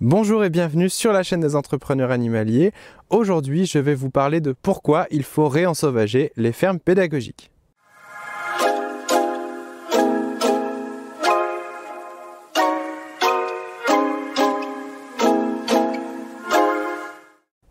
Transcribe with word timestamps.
Bonjour 0.00 0.44
et 0.44 0.48
bienvenue 0.48 0.88
sur 0.88 1.12
la 1.12 1.24
chaîne 1.24 1.40
des 1.40 1.56
entrepreneurs 1.56 2.12
animaliers. 2.12 2.70
Aujourd'hui, 3.10 3.66
je 3.66 3.80
vais 3.80 3.96
vous 3.96 4.10
parler 4.10 4.40
de 4.40 4.52
pourquoi 4.52 5.08
il 5.10 5.24
faut 5.24 5.48
réensauvager 5.48 6.30
les 6.36 6.52
fermes 6.52 6.78
pédagogiques. 6.78 7.50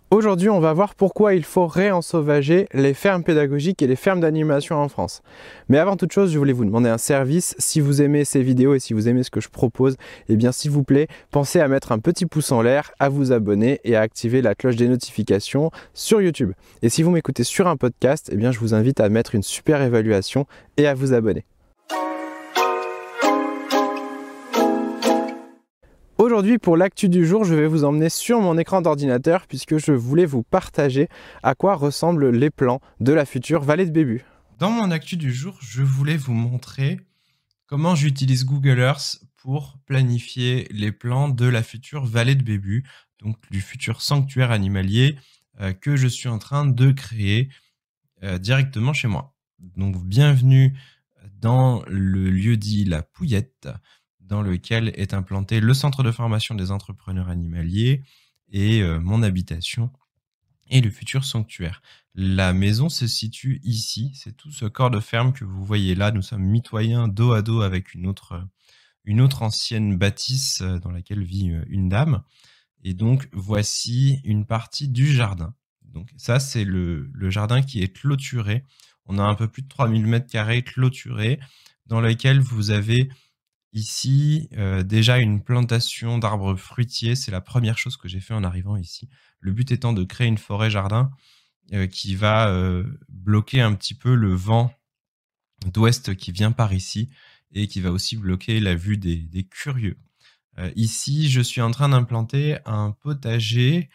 Aujourd'hui, 0.09 0.49
on 0.49 0.61
va 0.61 0.71
voir 0.71 0.95
pourquoi 0.95 1.35
il 1.35 1.43
faut 1.43 1.67
réensauvager 1.67 2.69
les 2.73 2.93
fermes 2.93 3.25
pédagogiques 3.25 3.81
et 3.81 3.87
les 3.87 3.97
fermes 3.97 4.21
d'animation 4.21 4.77
en 4.77 4.87
France. 4.87 5.21
Mais 5.67 5.79
avant 5.79 5.97
toute 5.97 6.13
chose, 6.13 6.31
je 6.31 6.37
voulais 6.37 6.53
vous 6.53 6.63
demander 6.63 6.87
un 6.87 6.97
service. 6.97 7.55
Si 7.59 7.81
vous 7.81 8.01
aimez 8.01 8.23
ces 8.23 8.41
vidéos 8.41 8.73
et 8.73 8.79
si 8.79 8.93
vous 8.93 9.09
aimez 9.09 9.23
ce 9.23 9.31
que 9.31 9.41
je 9.41 9.49
propose, 9.49 9.97
eh 10.29 10.37
bien 10.37 10.53
s'il 10.53 10.71
vous 10.71 10.83
plaît, 10.83 11.09
pensez 11.29 11.59
à 11.59 11.67
mettre 11.67 11.91
un 11.91 11.99
petit 11.99 12.25
pouce 12.25 12.53
en 12.53 12.61
l'air, 12.61 12.91
à 12.99 13.09
vous 13.09 13.33
abonner 13.33 13.81
et 13.83 13.97
à 13.97 14.01
activer 14.01 14.41
la 14.41 14.55
cloche 14.55 14.77
des 14.77 14.87
notifications 14.87 15.71
sur 15.93 16.21
YouTube. 16.21 16.53
Et 16.83 16.87
si 16.87 17.03
vous 17.03 17.11
m'écoutez 17.11 17.43
sur 17.43 17.67
un 17.67 17.75
podcast, 17.75 18.29
eh 18.31 18.37
bien 18.37 18.53
je 18.53 18.59
vous 18.59 18.73
invite 18.73 19.01
à 19.01 19.09
mettre 19.09 19.35
une 19.35 19.43
super 19.43 19.81
évaluation 19.81 20.45
et 20.77 20.87
à 20.87 20.93
vous 20.93 21.11
abonner. 21.11 21.43
Aujourd'hui, 26.37 26.59
pour 26.59 26.77
l'actu 26.77 27.09
du 27.09 27.25
jour, 27.25 27.45
je 27.45 27.55
vais 27.55 27.65
vous 27.65 27.83
emmener 27.83 28.09
sur 28.09 28.39
mon 28.41 28.59
écran 28.59 28.83
d'ordinateur 28.83 29.47
puisque 29.47 29.79
je 29.79 29.91
voulais 29.91 30.27
vous 30.27 30.43
partager 30.43 31.09
à 31.41 31.55
quoi 31.55 31.73
ressemblent 31.73 32.29
les 32.29 32.51
plans 32.51 32.79
de 32.99 33.11
la 33.11 33.25
future 33.25 33.63
vallée 33.63 33.87
de 33.87 33.91
Bébu. 33.91 34.23
Dans 34.59 34.69
mon 34.69 34.91
actu 34.91 35.17
du 35.17 35.33
jour, 35.33 35.57
je 35.61 35.81
voulais 35.81 36.15
vous 36.15 36.35
montrer 36.35 36.99
comment 37.65 37.95
j'utilise 37.95 38.45
Google 38.45 38.77
Earth 38.77 39.19
pour 39.37 39.79
planifier 39.87 40.67
les 40.69 40.91
plans 40.91 41.27
de 41.27 41.47
la 41.47 41.63
future 41.63 42.05
vallée 42.05 42.35
de 42.35 42.43
Bébu, 42.43 42.83
donc 43.19 43.37
du 43.49 43.59
futur 43.59 44.03
sanctuaire 44.03 44.51
animalier 44.51 45.17
euh, 45.59 45.73
que 45.73 45.95
je 45.95 46.07
suis 46.07 46.29
en 46.29 46.37
train 46.37 46.67
de 46.67 46.91
créer 46.91 47.49
euh, 48.21 48.37
directement 48.37 48.93
chez 48.93 49.07
moi. 49.07 49.33
Donc 49.57 50.05
bienvenue 50.05 50.77
dans 51.39 51.81
le 51.87 52.29
lieu 52.29 52.57
dit 52.57 52.85
La 52.85 53.01
Pouillette 53.01 53.69
dans 54.27 54.41
lequel 54.41 54.89
est 54.95 55.13
implanté 55.13 55.59
le 55.59 55.73
centre 55.73 56.03
de 56.03 56.11
formation 56.11 56.53
des 56.55 56.71
entrepreneurs 56.71 57.29
animaliers 57.29 58.03
et 58.49 58.81
euh, 58.81 58.99
mon 58.99 59.23
habitation 59.23 59.91
et 60.69 60.81
le 60.81 60.89
futur 60.89 61.23
sanctuaire. 61.23 61.81
La 62.13 62.51
maison 62.51 62.89
se 62.89 63.07
situe 63.07 63.61
ici, 63.63 64.11
c'est 64.15 64.35
tout 64.35 64.51
ce 64.51 64.65
corps 64.65 64.91
de 64.91 64.99
ferme 64.99 65.31
que 65.31 65.45
vous 65.45 65.63
voyez 65.63 65.95
là. 65.95 66.11
Nous 66.11 66.21
sommes 66.21 66.43
mitoyens 66.43 67.07
dos 67.07 67.31
à 67.31 67.41
dos 67.41 67.61
avec 67.61 67.93
une 67.93 68.05
autre, 68.05 68.45
une 69.05 69.21
autre 69.21 69.43
ancienne 69.43 69.97
bâtisse 69.97 70.61
euh, 70.61 70.79
dans 70.79 70.91
laquelle 70.91 71.23
vit 71.23 71.51
euh, 71.51 71.63
une 71.69 71.89
dame. 71.89 72.23
Et 72.83 72.93
donc 72.93 73.29
voici 73.31 74.19
une 74.23 74.45
partie 74.45 74.89
du 74.89 75.07
jardin. 75.07 75.53
Donc 75.83 76.09
ça 76.17 76.39
c'est 76.39 76.65
le, 76.65 77.09
le 77.13 77.29
jardin 77.29 77.61
qui 77.61 77.81
est 77.81 77.95
clôturé. 77.95 78.63
On 79.05 79.19
a 79.19 79.23
un 79.23 79.35
peu 79.35 79.47
plus 79.47 79.61
de 79.61 79.69
3000 79.69 80.05
mètres 80.05 80.29
carrés 80.29 80.63
clôturés 80.63 81.39
dans 81.85 82.01
lequel 82.01 82.39
vous 82.41 82.71
avez 82.71 83.09
Ici, 83.73 84.49
euh, 84.57 84.81
déjà 84.81 85.19
une 85.19 85.43
plantation 85.43 86.17
d'arbres 86.17 86.55
fruitiers, 86.55 87.15
c'est 87.15 87.31
la 87.31 87.41
première 87.41 87.77
chose 87.77 87.97
que 87.97 88.07
j'ai 88.07 88.21
fait 88.21 88.33
en 88.33 88.43
arrivant 88.43 88.77
ici. 88.77 89.09
Le 89.39 89.51
but 89.51 89.71
étant 89.71 89.93
de 89.93 90.03
créer 90.03 90.27
une 90.27 90.37
forêt 90.37 90.71
jardin 90.71 91.11
euh, 91.73 91.85
qui 91.85 92.15
va 92.15 92.49
euh, 92.49 92.83
bloquer 93.09 93.61
un 93.61 93.73
petit 93.73 93.93
peu 93.93 94.15
le 94.15 94.33
vent 94.33 94.73
d'ouest 95.65 96.15
qui 96.15 96.31
vient 96.31 96.51
par 96.51 96.73
ici 96.73 97.09
et 97.51 97.67
qui 97.67 97.81
va 97.81 97.91
aussi 97.91 98.15
bloquer 98.15 98.59
la 98.59 98.75
vue 98.75 98.97
des, 98.97 99.17
des 99.17 99.43
curieux. 99.43 99.97
ici, 100.75 101.29
je 101.29 101.41
suis 101.41 101.61
en 101.61 101.71
train 101.71 101.89
d'implanter 101.89 102.57
un 102.65 102.91
potager 102.91 103.89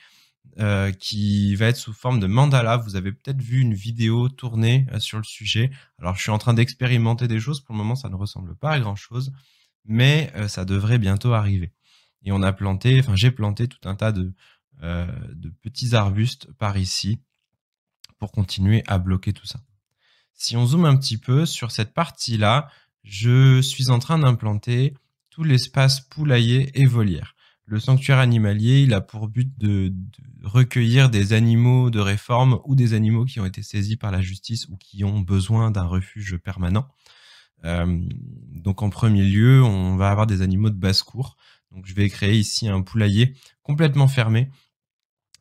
qui 0.98 1.54
va 1.54 1.66
être 1.66 1.76
sous 1.76 1.92
forme 1.92 2.20
de 2.20 2.26
mandala. 2.26 2.76
Vous 2.76 2.96
avez 2.96 3.12
peut-être 3.12 3.40
vu 3.40 3.60
une 3.60 3.74
vidéo 3.74 4.28
tournée 4.28 4.86
sur 4.98 5.18
le 5.18 5.24
sujet. 5.24 5.70
Alors, 5.98 6.16
je 6.16 6.22
suis 6.22 6.30
en 6.30 6.38
train 6.38 6.54
d'expérimenter 6.54 7.28
des 7.28 7.40
choses. 7.40 7.60
Pour 7.60 7.74
le 7.74 7.78
moment, 7.78 7.94
ça 7.94 8.08
ne 8.08 8.16
ressemble 8.16 8.54
pas 8.56 8.70
à 8.70 8.80
grand-chose 8.80 9.32
mais 9.84 10.32
euh, 10.36 10.48
ça 10.48 10.64
devrait 10.64 10.98
bientôt 10.98 11.32
arriver. 11.32 11.72
Et 12.24 12.32
on 12.32 12.42
a 12.42 12.52
planté, 12.52 13.00
enfin 13.00 13.16
j'ai 13.16 13.30
planté 13.30 13.68
tout 13.68 13.88
un 13.88 13.94
tas 13.94 14.12
de, 14.12 14.32
euh, 14.82 15.06
de 15.34 15.50
petits 15.50 15.94
arbustes 15.94 16.52
par 16.58 16.76
ici 16.76 17.20
pour 18.18 18.32
continuer 18.32 18.82
à 18.86 18.98
bloquer 18.98 19.32
tout 19.32 19.46
ça. 19.46 19.60
Si 20.34 20.56
on 20.56 20.66
zoome 20.66 20.84
un 20.84 20.96
petit 20.96 21.18
peu 21.18 21.46
sur 21.46 21.70
cette 21.70 21.94
partie-là, 21.94 22.70
je 23.04 23.60
suis 23.60 23.90
en 23.90 23.98
train 23.98 24.18
d'implanter 24.18 24.94
tout 25.30 25.44
l'espace 25.44 26.00
poulailler 26.00 26.70
et 26.80 26.86
volière. 26.86 27.34
Le 27.64 27.80
sanctuaire 27.80 28.18
animalier, 28.18 28.82
il 28.82 28.92
a 28.92 29.00
pour 29.00 29.28
but 29.28 29.56
de, 29.58 29.88
de, 29.88 30.46
recueillir 30.46 31.10
des 31.10 31.32
animaux 31.32 31.90
de 31.90 32.00
réforme 32.00 32.60
ou 32.64 32.74
des 32.74 32.92
animaux 32.92 33.24
qui 33.24 33.40
ont 33.40 33.46
été 33.46 33.62
saisis 33.62 33.96
par 33.96 34.10
la 34.10 34.20
justice 34.20 34.68
ou 34.68 34.76
qui 34.76 35.04
ont 35.04 35.20
besoin 35.20 35.70
d'un 35.70 35.84
refuge 35.84 36.36
permanent. 36.38 36.88
Euh, 37.64 37.98
donc 38.50 38.82
en 38.82 38.90
premier 38.90 39.24
lieu, 39.24 39.62
on 39.62 39.96
va 39.96 40.10
avoir 40.10 40.26
des 40.26 40.42
animaux 40.42 40.70
de 40.70 40.76
basse-cour. 40.76 41.36
Donc 41.70 41.86
je 41.86 41.94
vais 41.94 42.08
créer 42.08 42.34
ici 42.34 42.68
un 42.68 42.82
poulailler 42.82 43.34
complètement 43.62 44.08
fermé. 44.08 44.50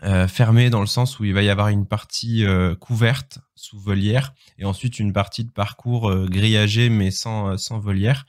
Euh, 0.04 0.28
fermé 0.28 0.72
dans 0.72 0.80
le 0.80 0.88
sens 0.88 1.20
où 1.20 1.26
il 1.26 1.34
va 1.34 1.44
y 1.44 1.50
avoir 1.50 1.68
une 1.68 1.86
partie 1.86 2.44
euh, 2.44 2.74
couverte 2.74 3.38
sous 3.54 3.80
volière 3.80 4.34
et 4.58 4.66
ensuite 4.66 4.98
une 4.98 5.14
partie 5.14 5.44
de 5.44 5.52
parcours 5.52 6.12
grillagé 6.26 6.90
mais 6.90 7.12
sans, 7.12 7.56
sans 7.58 7.78
volière. 7.78 8.26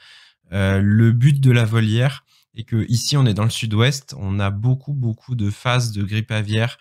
le 0.51 1.13
but 1.13 1.41
de 1.41 1.51
la 1.51 1.65
volière 1.65 2.27
est 2.55 2.65
que 2.65 2.85
ici 2.91 3.17
on 3.17 3.25
est 3.25 3.33
dans 3.33 3.45
le 3.45 3.51
sud-ouest, 3.51 4.15
on 4.19 4.39
a 4.39 4.51
beaucoup 4.51 4.93
beaucoup 4.93 5.35
de 5.35 5.49
phases 5.49 5.93
de 5.93 6.03
grippe 6.03 6.31
aviaire 6.31 6.77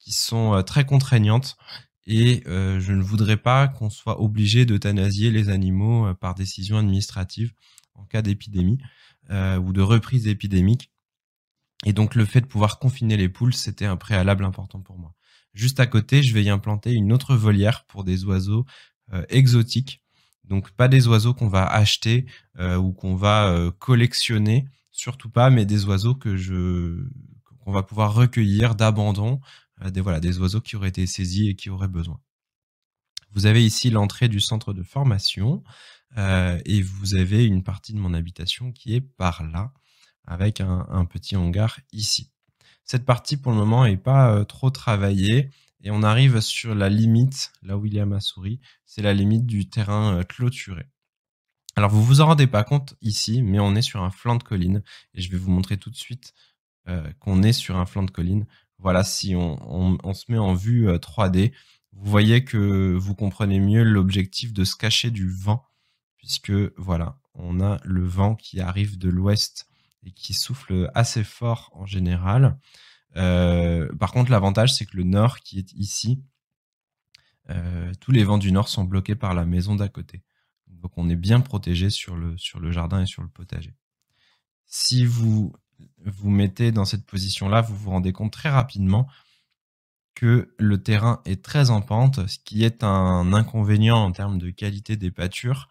qui 0.00 0.12
sont 0.12 0.60
très 0.66 0.84
contraignantes 0.84 1.56
et 2.06 2.42
euh, 2.46 2.80
je 2.80 2.92
ne 2.92 3.02
voudrais 3.02 3.36
pas 3.36 3.68
qu'on 3.68 3.90
soit 3.90 4.20
obligé 4.20 4.66
d'euthanasier 4.66 5.30
les 5.30 5.48
animaux 5.48 6.06
euh, 6.06 6.14
par 6.14 6.34
décision 6.34 6.78
administrative 6.78 7.52
en 7.94 8.04
cas 8.04 8.22
d'épidémie 8.22 8.78
euh, 9.30 9.58
ou 9.58 9.72
de 9.72 9.80
reprise 9.80 10.26
épidémique. 10.26 10.90
Et 11.84 11.92
donc 11.92 12.14
le 12.14 12.24
fait 12.24 12.40
de 12.40 12.46
pouvoir 12.46 12.78
confiner 12.78 13.16
les 13.16 13.28
poules, 13.28 13.54
c'était 13.54 13.86
un 13.86 13.96
préalable 13.96 14.44
important 14.44 14.80
pour 14.80 14.98
moi. 14.98 15.14
Juste 15.54 15.80
à 15.80 15.86
côté, 15.86 16.22
je 16.22 16.32
vais 16.32 16.42
y 16.42 16.50
implanter 16.50 16.92
une 16.92 17.12
autre 17.12 17.34
volière 17.36 17.84
pour 17.84 18.04
des 18.04 18.24
oiseaux 18.24 18.64
exotiques. 19.28 20.00
Donc 20.44 20.70
pas 20.70 20.88
des 20.88 21.08
oiseaux 21.08 21.34
qu'on 21.34 21.48
va 21.48 21.66
acheter 21.66 22.24
ou 22.58 22.92
qu'on 22.92 23.16
va 23.16 23.70
collectionner, 23.78 24.66
surtout 24.92 25.28
pas, 25.28 25.50
mais 25.50 25.66
des 25.66 25.84
oiseaux 25.84 26.14
que 26.14 26.36
je 26.38 27.04
qu'on 27.64 27.72
va 27.72 27.82
pouvoir 27.82 28.14
recueillir 28.14 28.74
d'abandon 28.74 29.40
euh, 29.40 29.61
des, 29.90 30.00
voilà, 30.00 30.20
des 30.20 30.38
oiseaux 30.38 30.60
qui 30.60 30.76
auraient 30.76 30.88
été 30.88 31.06
saisis 31.06 31.48
et 31.48 31.56
qui 31.56 31.70
auraient 31.70 31.88
besoin. 31.88 32.20
Vous 33.34 33.46
avez 33.46 33.64
ici 33.64 33.90
l'entrée 33.90 34.28
du 34.28 34.40
centre 34.40 34.72
de 34.72 34.82
formation 34.82 35.62
euh, 36.18 36.60
et 36.66 36.82
vous 36.82 37.14
avez 37.14 37.44
une 37.44 37.62
partie 37.62 37.94
de 37.94 37.98
mon 37.98 38.12
habitation 38.12 38.72
qui 38.72 38.94
est 38.94 39.00
par 39.00 39.42
là, 39.44 39.72
avec 40.26 40.60
un, 40.60 41.04
petit 41.06 41.36
hangar 41.36 41.80
ici. 41.92 42.30
Cette 42.84 43.04
partie, 43.04 43.36
pour 43.36 43.52
le 43.52 43.58
moment, 43.58 43.84
n'est 43.84 43.96
pas 43.96 44.34
euh, 44.34 44.44
trop 44.44 44.70
travaillée 44.70 45.50
et 45.82 45.90
on 45.90 46.02
arrive 46.02 46.40
sur 46.40 46.74
la 46.74 46.88
limite, 46.88 47.52
là 47.62 47.76
où 47.76 47.86
il 47.86 47.94
y 47.94 48.00
a 48.00 48.06
ma 48.06 48.20
souris, 48.20 48.60
c'est 48.84 49.02
la 49.02 49.14
limite 49.14 49.46
du 49.46 49.68
terrain 49.68 50.22
clôturé. 50.24 50.86
Alors, 51.74 51.90
vous 51.90 52.04
vous 52.04 52.20
en 52.20 52.26
rendez 52.26 52.46
pas 52.46 52.64
compte 52.64 52.94
ici, 53.00 53.42
mais 53.42 53.58
on 53.58 53.74
est 53.74 53.82
sur 53.82 54.02
un 54.02 54.10
flanc 54.10 54.36
de 54.36 54.42
colline 54.42 54.82
et 55.14 55.22
je 55.22 55.30
vais 55.30 55.38
vous 55.38 55.50
montrer 55.50 55.78
tout 55.78 55.90
de 55.90 55.96
suite 55.96 56.34
qu'on 57.20 57.42
est 57.42 57.52
sur 57.52 57.76
un 57.76 57.86
flanc 57.86 58.02
de 58.02 58.10
colline. 58.10 58.46
Voilà, 58.82 59.04
si 59.04 59.36
on, 59.36 60.12
se 60.12 60.30
met 60.30 60.38
en 60.38 60.54
vue 60.54 60.88
3D, 60.88 61.50
euh, 61.50 61.54
vous 61.92 62.10
voyez 62.10 62.44
que 62.44 62.92
vous 62.94 63.14
comprenez 63.14 63.60
mieux 63.60 63.84
l'objectif 63.84 64.52
de 64.52 64.64
se 64.64 64.74
cacher 64.74 65.12
du 65.12 65.30
vent, 65.30 65.64
puisque 66.16 66.52
voilà, 66.76 67.16
on 67.34 67.60
a 67.60 67.78
le 67.84 68.04
vent 68.04 68.34
qui 68.34 68.60
arrive 68.60 68.98
de 68.98 69.08
l'ouest 69.08 69.68
et 70.04 70.10
qui 70.10 70.34
souffle 70.34 70.90
assez 70.94 71.22
fort 71.22 71.70
en 71.74 71.86
général. 71.86 72.58
Euh, 73.16 73.88
par 74.00 74.10
contre, 74.10 74.32
l'avantage, 74.32 74.74
c'est 74.74 74.86
que 74.86 74.96
le 74.96 75.04
nord 75.04 75.38
qui 75.38 75.60
est 75.60 75.72
ici, 75.74 76.20
euh, 77.50 77.92
tous 78.00 78.10
les 78.10 78.24
vents 78.24 78.38
du 78.38 78.50
nord 78.50 78.68
sont 78.68 78.82
bloqués 78.82 79.14
par 79.14 79.32
la 79.32 79.44
maison 79.44 79.76
d'à 79.76 79.88
côté. 79.88 80.24
Donc 80.66 80.92
on 80.96 81.08
est 81.08 81.16
bien 81.16 81.40
protégé 81.40 81.88
sur 81.88 82.16
le, 82.16 82.36
sur 82.36 82.58
le 82.58 82.72
jardin 82.72 83.02
et 83.02 83.06
sur 83.06 83.22
le 83.22 83.28
potager. 83.28 83.76
Si 84.66 85.04
vous 85.04 85.52
vous 86.04 86.30
mettez 86.30 86.72
dans 86.72 86.84
cette 86.84 87.06
position-là, 87.06 87.60
vous 87.60 87.76
vous 87.76 87.90
rendez 87.90 88.12
compte 88.12 88.32
très 88.32 88.48
rapidement 88.48 89.08
que 90.14 90.54
le 90.58 90.82
terrain 90.82 91.20
est 91.24 91.42
très 91.42 91.70
en 91.70 91.80
pente, 91.80 92.26
ce 92.28 92.38
qui 92.38 92.64
est 92.64 92.84
un 92.84 93.32
inconvénient 93.32 93.96
en 93.96 94.12
termes 94.12 94.38
de 94.38 94.50
qualité 94.50 94.96
des 94.96 95.10
pâtures, 95.10 95.68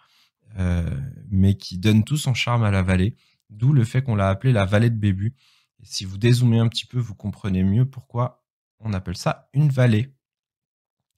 euh, 0.57 0.89
mais 1.29 1.55
qui 1.55 1.77
donne 1.77 2.03
tout 2.03 2.17
son 2.17 2.33
charme 2.33 2.63
à 2.63 2.71
la 2.71 2.81
vallée, 2.81 3.15
d'où 3.49 3.73
le 3.73 3.83
fait 3.83 4.01
qu'on 4.01 4.15
l'a 4.15 4.29
appelée 4.29 4.51
la 4.51 4.65
vallée 4.65 4.89
de 4.89 4.95
Bébu. 4.95 5.35
Si 5.83 6.05
vous 6.05 6.17
dézoomez 6.17 6.59
un 6.59 6.67
petit 6.67 6.85
peu, 6.85 6.99
vous 6.99 7.15
comprenez 7.15 7.63
mieux 7.63 7.85
pourquoi 7.85 8.43
on 8.79 8.93
appelle 8.93 9.17
ça 9.17 9.49
une 9.53 9.69
vallée. 9.69 10.13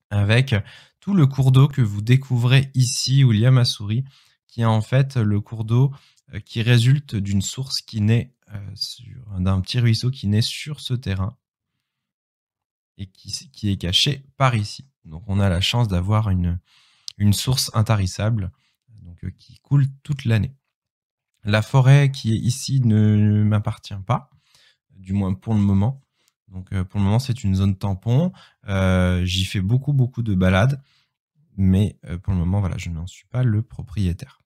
Avec 0.10 0.54
tout 1.00 1.14
le 1.14 1.26
cours 1.26 1.52
d'eau 1.52 1.68
que 1.68 1.82
vous 1.82 2.02
découvrez 2.02 2.72
ici, 2.76 3.24
où 3.24 3.34
il 3.34 3.40
y 3.40 3.46
a 3.46 3.52
ma 3.52 3.66
souris, 3.66 4.04
qui 4.48 4.62
est 4.62 4.66
en 4.66 4.82
fait 4.82 5.18
le 5.18 5.42
cours 5.42 5.64
d'eau 5.64 5.92
euh, 6.34 6.40
qui 6.40 6.62
résulte 6.62 7.16
d'une 7.16 7.42
source 7.42 7.82
qui 7.82 8.02
naît 8.02 8.33
d'un 9.40 9.62
petit 9.62 9.80
ruisseau 9.80 10.12
qui 10.12 10.28
naît 10.28 10.42
sur 10.42 10.80
ce 10.80 10.94
terrain 10.94 11.38
et 12.98 13.08
qui, 13.08 13.70
est 13.70 13.78
caché 13.78 14.26
par 14.38 14.56
ici. 14.56 14.88
Donc 15.06 15.24
on 15.28 15.40
a 15.40 15.50
la 15.50 15.62
chance 15.62 15.88
d'avoir 15.88 16.30
une, 16.30 16.60
une 17.18 17.34
source 17.34 17.72
intarissable 17.74 18.52
donc, 19.02 19.32
qui 19.38 19.58
coule 19.60 19.88
toute 20.04 20.26
l'année. 20.26 20.56
La 21.44 21.62
forêt 21.62 22.12
qui 22.12 22.34
est 22.34 22.38
ici 22.38 22.80
ne 22.82 23.44
m'appartient 23.44 23.94
pas, 24.06 24.30
du 24.92 25.14
moins 25.14 25.34
pour 25.34 25.54
le 25.54 25.60
moment. 25.60 26.02
Donc 26.48 26.70
pour 26.84 27.00
le 27.00 27.06
moment 27.06 27.20
c'est 27.20 27.44
une 27.44 27.56
zone 27.56 27.76
tampon. 27.76 28.32
J'y 28.68 29.46
fais 29.46 29.62
beaucoup 29.62 29.94
beaucoup 29.94 30.22
de 30.22 30.36
balades, 30.36 30.82
mais 31.58 32.00
pour 32.22 32.34
le 32.34 32.40
moment 32.40 32.60
voilà 32.60 32.78
je 32.78 32.90
n'en 32.90 33.08
suis 33.08 33.26
pas 33.26 33.44
le 33.44 33.62
propriétaire. 33.62 34.40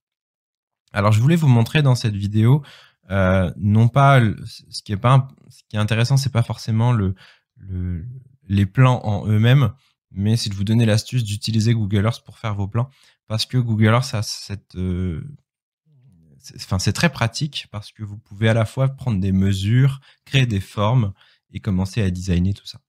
Alors 0.92 1.12
je 1.12 1.20
voulais 1.20 1.36
vous 1.36 1.48
montrer 1.48 1.82
dans 1.82 1.94
cette 1.94 2.16
vidéo 2.16 2.62
non 3.08 3.88
pas 3.88 4.20
ce 4.44 4.82
qui 4.82 4.92
est 4.92 4.96
pas 4.96 5.28
ce 5.48 5.62
qui 5.68 5.76
est 5.76 5.78
intéressant 5.78 6.16
c'est 6.16 6.32
pas 6.32 6.42
forcément 6.42 6.92
le, 6.92 7.14
les 8.46 8.66
plans 8.66 9.00
en 9.04 9.26
eux-mêmes, 9.26 9.72
mais 10.10 10.36
c'est 10.36 10.50
de 10.50 10.54
vous 10.54 10.64
donner 10.64 10.86
l'astuce 10.86 11.24
d'utiliser 11.24 11.74
Google 11.74 12.04
Earth 12.04 12.24
pour 12.24 12.38
faire 12.38 12.54
vos 12.54 12.68
plans, 12.68 12.90
parce 13.26 13.46
que 13.46 13.58
Google 13.58 13.94
Earth 13.94 14.14
a 14.14 14.22
cette, 14.22 14.76
enfin 16.56 16.78
c'est 16.78 16.92
très 16.92 17.10
pratique 17.10 17.66
parce 17.70 17.92
que 17.92 18.02
vous 18.02 18.18
pouvez 18.18 18.48
à 18.48 18.54
la 18.54 18.64
fois 18.64 18.88
prendre 18.88 19.20
des 19.20 19.32
mesures, 19.32 20.00
créer 20.24 20.46
des 20.46 20.60
formes 20.60 21.12
et 21.52 21.60
commencer 21.60 22.02
à 22.02 22.10
designer 22.10 22.54
tout 22.54 22.66
ça. 22.66 22.80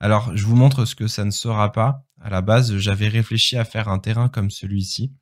Alors, 0.00 0.36
je 0.36 0.46
vous 0.46 0.54
montre 0.54 0.84
ce 0.84 0.94
que 0.94 1.08
ça 1.08 1.24
ne 1.24 1.30
sera 1.30 1.72
pas. 1.72 2.04
À 2.20 2.30
la 2.30 2.40
base, 2.40 2.76
j'avais 2.76 3.08
réfléchi 3.08 3.56
à 3.56 3.64
faire 3.64 3.88
un 3.88 3.98
terrain 3.98 4.28
comme 4.28 4.50
celui-ci. 4.50 5.12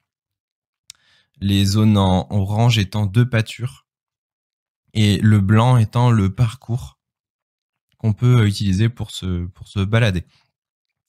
Les 1.40 1.64
zones 1.64 1.96
en 1.96 2.26
orange 2.30 2.78
étant 2.78 3.06
deux 3.06 3.28
pâtures 3.28 3.85
et 4.96 5.18
le 5.18 5.40
blanc 5.40 5.76
étant 5.76 6.10
le 6.10 6.34
parcours 6.34 6.98
qu'on 7.98 8.12
peut 8.12 8.46
utiliser 8.46 8.88
pour 8.88 9.12
se, 9.12 9.84
balader. 9.84 10.24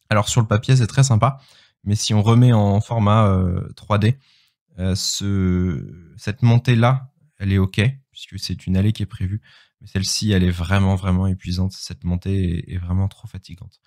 Alors, 0.09 0.29
sur 0.29 0.41
le 0.41 0.47
papier, 0.47 0.75
c'est 0.75 0.87
très 0.87 1.03
sympa, 1.03 1.39
mais 1.83 1.95
si 1.95 2.13
on 2.13 2.21
remet 2.21 2.53
en 2.53 2.79
format 2.79 3.27
3D, 3.75 4.17
euh, 4.79 4.93
ce, 4.93 6.13
cette 6.17 6.43
montée-là, 6.43 7.11
elle 7.39 7.51
est 7.51 7.57
OK, 7.57 7.81
puisque 8.11 8.39
c'est 8.39 8.67
une 8.67 8.77
allée 8.77 8.93
qui 8.93 9.03
est 9.03 9.07
prévue. 9.07 9.41
Mais 9.81 9.87
celle-ci, 9.87 10.31
elle 10.31 10.43
est 10.43 10.51
vraiment, 10.51 10.95
vraiment 10.95 11.27
épuisante. 11.27 11.73
Cette 11.73 12.03
montée 12.03 12.73
est, 12.73 12.77
vraiment 12.77 13.07
trop 13.07 13.27
fatigante. 13.27 13.79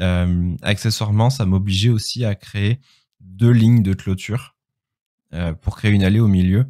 Euh, 0.00 0.54
accessoirement, 0.62 1.30
ça 1.30 1.46
m'obligeait 1.46 1.90
aussi 1.90 2.24
à 2.24 2.34
créer 2.34 2.80
deux 3.20 3.50
lignes 3.50 3.82
de 3.82 3.94
clôture 3.94 4.56
euh, 5.32 5.52
pour 5.54 5.76
créer 5.76 5.90
une 5.90 6.04
allée 6.04 6.20
au 6.20 6.28
milieu. 6.28 6.66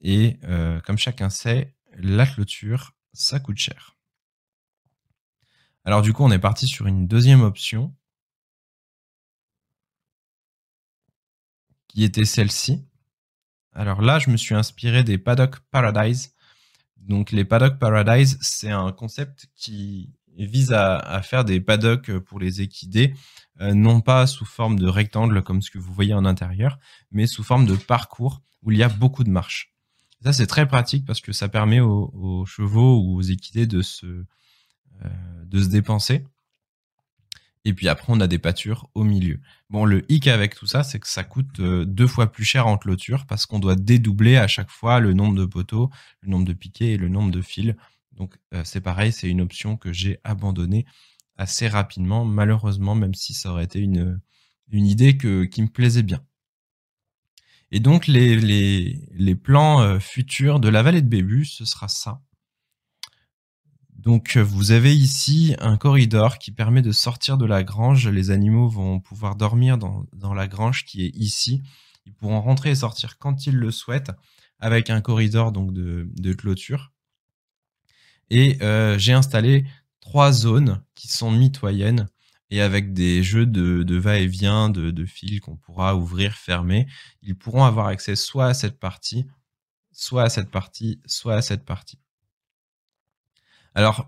Et 0.00 0.38
euh, 0.44 0.80
comme 0.80 0.98
chacun 0.98 1.30
sait, 1.30 1.74
la 2.08 2.26
clôture, 2.26 2.94
ça 3.12 3.40
coûte 3.40 3.58
cher. 3.58 3.96
Alors 5.84 6.02
du 6.02 6.12
coup, 6.12 6.24
on 6.24 6.30
est 6.30 6.38
parti 6.38 6.66
sur 6.66 6.86
une 6.86 7.06
deuxième 7.06 7.42
option 7.42 7.94
qui 11.88 12.04
était 12.04 12.24
celle-ci. 12.24 12.86
Alors 13.72 14.02
là, 14.02 14.18
je 14.18 14.30
me 14.30 14.36
suis 14.36 14.54
inspiré 14.54 15.02
des 15.04 15.18
Paddock 15.18 15.60
Paradise 15.70 16.34
donc 17.00 17.32
les 17.32 17.44
Paddock 17.44 17.78
Paradise, 17.78 18.38
c'est 18.40 18.70
un 18.70 18.92
concept 18.92 19.48
qui 19.56 20.12
vise 20.36 20.72
à, 20.72 21.20
faire 21.22 21.44
des 21.44 21.60
paddocks 21.60 22.18
pour 22.18 22.38
les 22.38 22.60
équidés, 22.62 23.14
euh, 23.60 23.74
non 23.74 24.00
pas 24.00 24.26
sous 24.26 24.44
forme 24.44 24.78
de 24.78 24.86
rectangle 24.86 25.42
comme 25.42 25.60
ce 25.60 25.70
que 25.70 25.78
vous 25.78 25.92
voyez 25.92 26.14
en 26.14 26.24
intérieur, 26.24 26.78
mais 27.10 27.26
sous 27.26 27.42
forme 27.42 27.66
de 27.66 27.74
parcours 27.74 28.40
où 28.62 28.70
il 28.70 28.78
y 28.78 28.82
a 28.82 28.88
beaucoup 28.88 29.24
de 29.24 29.30
marches. 29.30 29.74
Ça, 30.22 30.32
c'est 30.32 30.46
très 30.46 30.68
pratique 30.68 31.06
parce 31.06 31.20
que 31.20 31.32
ça 31.32 31.48
permet 31.48 31.80
aux, 31.80 32.44
chevaux 32.46 33.00
ou 33.00 33.16
aux 33.16 33.22
équidés 33.22 33.66
de 33.66 33.82
se, 33.82 34.06
euh, 34.06 35.44
de 35.44 35.62
se 35.62 35.68
dépenser 35.68 36.24
et 37.64 37.74
puis 37.74 37.88
après, 37.88 38.06
on 38.08 38.20
a 38.20 38.26
des 38.26 38.38
pâtures 38.38 38.88
au 38.94 39.04
milieu. 39.04 39.40
Bon, 39.68 39.84
le 39.84 40.10
hic 40.10 40.28
avec 40.28 40.54
tout 40.54 40.66
ça, 40.66 40.82
c'est 40.82 40.98
que 40.98 41.08
ça 41.08 41.24
coûte 41.24 41.60
euh, 41.60 41.84
deux 41.84 42.06
fois 42.06 42.32
plus 42.32 42.44
cher 42.44 42.66
en 42.66 42.78
clôture 42.78 43.26
parce 43.26 43.44
qu'on 43.44 43.58
doit 43.58 43.76
dédoubler 43.76 44.36
à 44.36 44.46
chaque 44.46 44.70
fois 44.70 44.98
le 44.98 45.12
nombre 45.12 45.36
de 45.36 45.44
poteaux, 45.44 45.90
le 46.22 46.30
nombre 46.30 46.46
de 46.46 46.54
piquets 46.54 46.92
et 46.92 46.96
le 46.96 47.08
nombre 47.08 47.30
de 47.30 47.42
fils. 47.42 47.74
Donc 48.12 48.38
euh, 48.54 48.62
c'est 48.64 48.80
pareil, 48.80 49.12
c'est 49.12 49.28
une 49.28 49.42
option 49.42 49.76
que 49.76 49.92
j'ai 49.92 50.20
abandonnée 50.24 50.86
assez 51.36 51.68
rapidement, 51.68 52.24
malheureusement, 52.24 52.94
même 52.94 53.14
si 53.14 53.34
ça 53.34 53.52
aurait 53.52 53.64
été 53.64 53.80
une, 53.80 54.20
une 54.70 54.86
idée 54.86 55.16
que, 55.16 55.44
qui 55.44 55.62
me 55.62 55.68
plaisait 55.68 56.02
bien. 56.02 56.22
Et 57.72 57.80
donc 57.80 58.06
les, 58.06 58.36
les, 58.36 59.08
les 59.12 59.34
plans 59.34 59.80
euh, 59.80 59.98
futurs 59.98 60.60
de 60.60 60.68
la 60.68 60.82
vallée 60.82 61.02
de 61.02 61.08
Bébu, 61.08 61.44
ce 61.44 61.64
sera 61.64 61.88
ça. 61.88 62.20
Donc 64.00 64.38
vous 64.38 64.70
avez 64.70 64.96
ici 64.96 65.54
un 65.58 65.76
corridor 65.76 66.38
qui 66.38 66.52
permet 66.52 66.80
de 66.80 66.90
sortir 66.90 67.36
de 67.36 67.44
la 67.44 67.62
grange. 67.62 68.08
Les 68.08 68.30
animaux 68.30 68.66
vont 68.66 68.98
pouvoir 68.98 69.36
dormir 69.36 69.76
dans, 69.76 70.34
la 70.34 70.48
grange 70.48 70.86
qui 70.86 71.04
est 71.04 71.10
ici. 71.14 71.62
Ils 72.06 72.14
pourront 72.14 72.40
rentrer 72.40 72.70
et 72.70 72.74
sortir 72.74 73.18
quand 73.18 73.46
ils 73.46 73.54
le 73.54 73.70
souhaitent 73.70 74.12
avec 74.58 74.88
un 74.88 75.02
corridor 75.02 75.52
donc 75.52 75.74
de, 75.74 76.32
clôture. 76.32 76.92
Et 78.30 78.56
euh, 78.62 78.96
j'ai 78.96 79.12
installé 79.12 79.66
trois 80.00 80.32
zones 80.32 80.82
qui 80.94 81.08
sont 81.08 81.30
mitoyennes 81.30 82.08
et 82.50 82.60
avec 82.60 82.92
des 82.92 83.22
jeux 83.22 83.46
de, 83.46 83.96
va-et-vient, 83.96 84.70
de, 84.70 85.04
fils 85.04 85.40
qu'on 85.40 85.56
pourra 85.56 85.96
ouvrir, 85.96 86.34
fermer. 86.34 86.86
Ils 87.22 87.36
pourront 87.36 87.64
avoir 87.64 87.86
accès 87.86 88.16
soit 88.16 88.46
à 88.46 88.54
cette 88.54 88.78
partie, 88.78 89.26
soit 89.92 90.24
à 90.24 90.28
cette 90.28 90.50
partie, 90.50 91.00
soit 91.06 91.36
à 91.36 91.42
cette 91.42 91.64
partie. 91.64 91.98
Alors, 93.74 94.06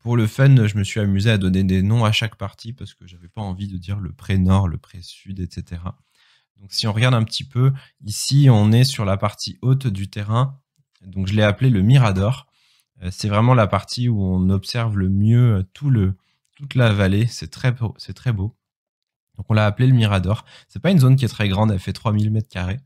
pour 0.00 0.16
le 0.16 0.26
fun, 0.26 0.66
je 0.66 0.76
me 0.76 0.84
suis 0.84 1.00
amusé 1.00 1.30
à 1.30 1.38
donner 1.38 1.62
des 1.62 1.82
noms 1.82 2.04
à 2.04 2.12
chaque 2.12 2.36
partie 2.36 2.72
parce 2.72 2.94
que 2.94 3.06
j'avais 3.06 3.28
pas 3.28 3.40
envie 3.40 3.68
de 3.68 3.78
dire 3.78 4.00
le 4.00 4.12
pré-nord, 4.12 4.68
le 4.68 4.78
pré-sud, 4.78 5.38
etc. 5.38 5.80
Donc, 6.56 6.72
si 6.72 6.86
on 6.88 6.92
regarde 6.92 7.14
un 7.14 7.24
petit 7.24 7.44
peu, 7.44 7.72
ici, 8.04 8.48
on 8.50 8.72
est 8.72 8.84
sur 8.84 9.04
la 9.04 9.16
partie 9.16 9.58
haute 9.62 9.86
du 9.86 10.08
terrain. 10.08 10.58
Donc, 11.02 11.28
je 11.28 11.34
l'ai 11.34 11.42
appelé 11.42 11.70
le 11.70 11.82
Mirador. 11.82 12.46
Euh, 13.02 13.10
c'est 13.12 13.28
vraiment 13.28 13.54
la 13.54 13.66
partie 13.66 14.08
où 14.08 14.22
on 14.22 14.48
observe 14.50 14.98
le 14.98 15.08
mieux 15.08 15.64
tout 15.72 15.90
le, 15.90 16.16
toute 16.56 16.74
la 16.74 16.92
vallée. 16.92 17.26
C'est 17.28 17.48
très 17.48 17.70
beau. 17.70 17.94
Donc, 19.36 19.46
on 19.48 19.54
l'a 19.54 19.66
appelé 19.66 19.86
le 19.86 19.94
Mirador. 19.94 20.44
C'est 20.68 20.80
pas 20.80 20.90
une 20.90 20.98
zone 20.98 21.14
qui 21.14 21.24
est 21.24 21.28
très 21.28 21.48
grande. 21.48 21.70
Elle 21.70 21.78
fait 21.78 21.92
3000 21.92 22.30
mètres 22.32 22.48
carrés. 22.48 22.80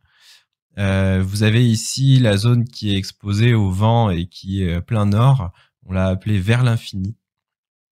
Euh, 0.79 1.23
vous 1.25 1.43
avez 1.43 1.67
ici 1.67 2.19
la 2.19 2.37
zone 2.37 2.65
qui 2.65 2.95
est 2.95 2.99
exposée 2.99 3.55
au 3.55 3.71
vent 3.71 4.11
et 4.11 4.27
qui 4.27 4.63
est 4.63 4.83
plein 4.83 5.07
nord. 5.07 5.53
On 5.87 5.93
l'a 5.93 6.09
appelé 6.09 6.39
vers 6.39 6.63
l'infini 6.63 7.17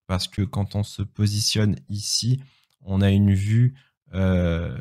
parce 0.07 0.27
que 0.27 0.41
quand 0.41 0.75
on 0.75 0.83
se 0.83 1.03
positionne 1.03 1.75
ici, 1.89 2.41
on 2.81 3.01
a 3.01 3.11
une 3.11 3.33
vue 3.33 3.75
euh, 4.15 4.75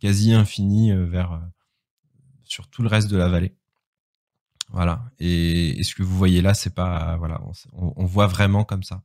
quasi 0.00 0.32
infinie 0.32 0.90
euh, 0.90 1.08
euh, 1.14 1.38
sur 2.44 2.66
tout 2.68 2.82
le 2.82 2.88
reste 2.88 3.08
de 3.08 3.16
la 3.16 3.28
vallée. 3.28 3.54
Voilà. 4.70 5.04
Et, 5.20 5.80
ce 5.84 5.94
que 5.94 6.02
vous 6.02 6.16
voyez 6.16 6.42
là, 6.42 6.54
c'est 6.54 6.74
pas 6.74 7.16
voilà, 7.16 7.40
on, 7.72 8.04
voit 8.06 8.26
vraiment 8.26 8.64
comme 8.64 8.82
ça. 8.82 9.02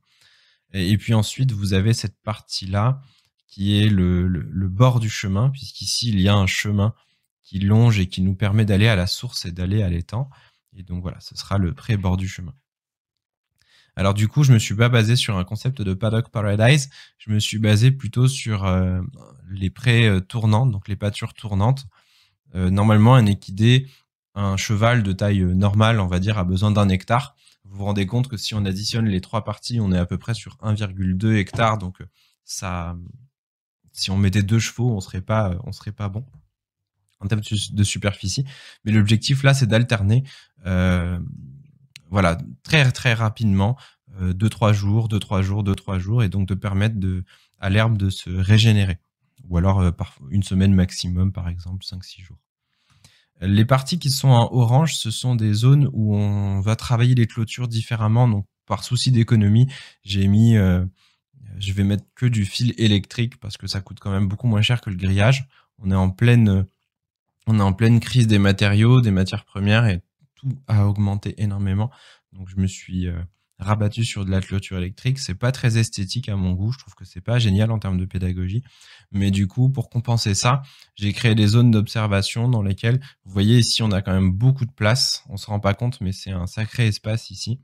Et, 0.72 0.96
puis 0.98 1.14
ensuite, 1.14 1.52
vous 1.52 1.72
avez 1.74 1.92
cette 1.92 2.20
partie 2.22 2.66
là 2.66 3.00
qui 3.46 3.78
est 3.78 3.88
le, 3.88 4.68
bord 4.68 5.00
du 5.00 5.08
chemin, 5.08 5.50
puisqu'ici 5.50 6.08
il 6.10 6.20
y 6.20 6.28
a 6.28 6.34
un 6.34 6.46
chemin 6.46 6.94
qui 7.42 7.60
longe 7.60 7.98
et 7.98 8.06
qui 8.08 8.20
nous 8.20 8.34
permet 8.34 8.64
d'aller 8.64 8.88
à 8.88 8.96
la 8.96 9.06
source 9.06 9.46
et 9.46 9.52
d'aller 9.52 9.82
à 9.82 9.88
l'étang. 9.88 10.28
Et 10.76 10.82
donc 10.82 11.00
voilà, 11.02 11.18
ce 11.20 11.36
sera 11.36 11.56
le 11.56 11.72
pré-bord 11.72 12.16
du 12.16 12.28
chemin. 12.28 12.52
Alors 13.94 14.12
du 14.12 14.28
coup, 14.28 14.42
je 14.42 14.52
me 14.52 14.58
suis 14.58 14.74
pas 14.74 14.90
basé 14.90 15.16
sur 15.16 15.38
un 15.38 15.44
concept 15.44 15.80
de 15.80 15.94
paddock 15.94 16.28
paradise, 16.28 16.90
je 17.16 17.30
me 17.30 17.38
suis 17.38 17.58
basé 17.58 17.90
plutôt 17.90 18.28
sur 18.28 18.66
euh, 18.66 19.00
les 19.48 19.70
prés 19.70 20.20
tournantes, 20.28 20.70
donc 20.70 20.88
les 20.88 20.96
pâtures 20.96 21.32
tournantes. 21.32 21.86
Euh, 22.54 22.70
normalement, 22.70 23.14
un 23.14 23.26
équidé, 23.26 23.88
un 24.34 24.56
cheval 24.56 25.02
de 25.02 25.12
taille 25.12 25.42
normale, 25.42 26.00
on 26.00 26.06
va 26.06 26.18
dire, 26.18 26.38
a 26.38 26.44
besoin 26.44 26.70
d'un 26.70 26.88
hectare. 26.88 27.35
Vous 27.68 27.78
vous 27.78 27.84
rendez 27.84 28.06
compte 28.06 28.28
que 28.28 28.36
si 28.36 28.54
on 28.54 28.64
additionne 28.64 29.06
les 29.06 29.20
trois 29.20 29.44
parties, 29.44 29.80
on 29.80 29.92
est 29.92 29.98
à 29.98 30.06
peu 30.06 30.18
près 30.18 30.34
sur 30.34 30.56
1,2 30.58 31.34
hectare. 31.36 31.78
Donc 31.78 31.98
ça, 32.44 32.96
si 33.92 34.10
on 34.10 34.16
mettait 34.16 34.42
deux 34.42 34.58
chevaux, 34.58 34.90
on 34.90 35.00
serait 35.00 35.20
pas, 35.20 35.56
on 35.64 35.72
serait 35.72 35.92
pas 35.92 36.08
bon 36.08 36.24
en 37.20 37.28
termes 37.28 37.42
de 37.72 37.84
superficie. 37.84 38.44
Mais 38.84 38.92
l'objectif 38.92 39.42
là, 39.42 39.54
c'est 39.54 39.66
d'alterner. 39.66 40.24
Euh, 40.66 41.18
voilà, 42.10 42.38
très 42.62 42.90
très 42.92 43.14
rapidement, 43.14 43.76
2-3 44.20 44.70
euh, 44.70 44.72
jours, 44.72 45.08
2-3 45.08 45.42
jours, 45.42 45.64
2-3 45.64 45.98
jours, 45.98 46.22
et 46.22 46.28
donc 46.28 46.46
de 46.46 46.54
permettre 46.54 46.96
de, 46.96 47.24
à 47.58 47.70
l'herbe 47.70 47.96
de 47.96 48.10
se 48.10 48.30
régénérer. 48.30 48.98
Ou 49.48 49.58
alors 49.58 49.80
euh, 49.80 49.90
une 50.30 50.42
semaine 50.42 50.74
maximum, 50.74 51.32
par 51.32 51.48
exemple, 51.48 51.84
5-6 51.84 52.22
jours. 52.22 52.38
Les 53.40 53.64
parties 53.64 53.98
qui 53.98 54.10
sont 54.10 54.28
en 54.28 54.50
orange, 54.52 54.96
ce 54.96 55.10
sont 55.10 55.34
des 55.34 55.52
zones 55.52 55.90
où 55.92 56.16
on 56.16 56.60
va 56.60 56.76
travailler 56.76 57.14
les 57.14 57.26
clôtures 57.26 57.68
différemment. 57.68 58.28
Donc, 58.28 58.46
par 58.66 58.82
souci 58.82 59.10
d'économie, 59.10 59.70
j'ai 60.02 60.26
mis, 60.26 60.56
euh, 60.56 60.84
je 61.58 61.72
vais 61.72 61.84
mettre 61.84 62.04
que 62.14 62.26
du 62.26 62.44
fil 62.44 62.74
électrique 62.78 63.38
parce 63.38 63.56
que 63.56 63.66
ça 63.66 63.80
coûte 63.80 63.98
quand 64.00 64.10
même 64.10 64.28
beaucoup 64.28 64.46
moins 64.46 64.62
cher 64.62 64.80
que 64.80 64.90
le 64.90 64.96
grillage. 64.96 65.46
On 65.78 65.90
est 65.90 65.96
en 65.96 66.10
pleine, 66.10 66.66
on 67.46 67.58
est 67.58 67.62
en 67.62 67.72
pleine 67.72 68.00
crise 68.00 68.26
des 68.26 68.38
matériaux, 68.38 69.00
des 69.02 69.10
matières 69.10 69.44
premières 69.44 69.86
et 69.86 70.00
tout 70.34 70.58
a 70.66 70.86
augmenté 70.86 71.34
énormément. 71.42 71.90
Donc 72.32 72.48
je 72.48 72.56
me 72.56 72.66
suis 72.66 73.08
rabattu 73.58 74.04
sur 74.04 74.24
de 74.24 74.30
la 74.30 74.40
clôture 74.40 74.78
électrique. 74.78 75.18
C'est 75.18 75.34
pas 75.34 75.52
très 75.52 75.78
esthétique 75.78 76.28
à 76.28 76.36
mon 76.36 76.52
goût. 76.52 76.72
Je 76.72 76.78
trouve 76.78 76.94
que 76.94 77.04
c'est 77.04 77.20
pas 77.20 77.38
génial 77.38 77.70
en 77.70 77.78
termes 77.78 77.98
de 77.98 78.04
pédagogie. 78.04 78.62
Mais 79.12 79.30
du 79.30 79.46
coup, 79.46 79.70
pour 79.70 79.88
compenser 79.88 80.34
ça, 80.34 80.62
j'ai 80.94 81.12
créé 81.12 81.34
des 81.34 81.46
zones 81.46 81.70
d'observation 81.70 82.48
dans 82.48 82.62
lesquelles, 82.62 83.00
vous 83.24 83.32
voyez 83.32 83.58
ici, 83.58 83.82
on 83.82 83.90
a 83.92 84.02
quand 84.02 84.12
même 84.12 84.32
beaucoup 84.32 84.66
de 84.66 84.72
place. 84.72 85.24
On 85.28 85.36
se 85.36 85.46
rend 85.46 85.60
pas 85.60 85.74
compte, 85.74 86.00
mais 86.00 86.12
c'est 86.12 86.32
un 86.32 86.46
sacré 86.46 86.86
espace 86.86 87.30
ici. 87.30 87.60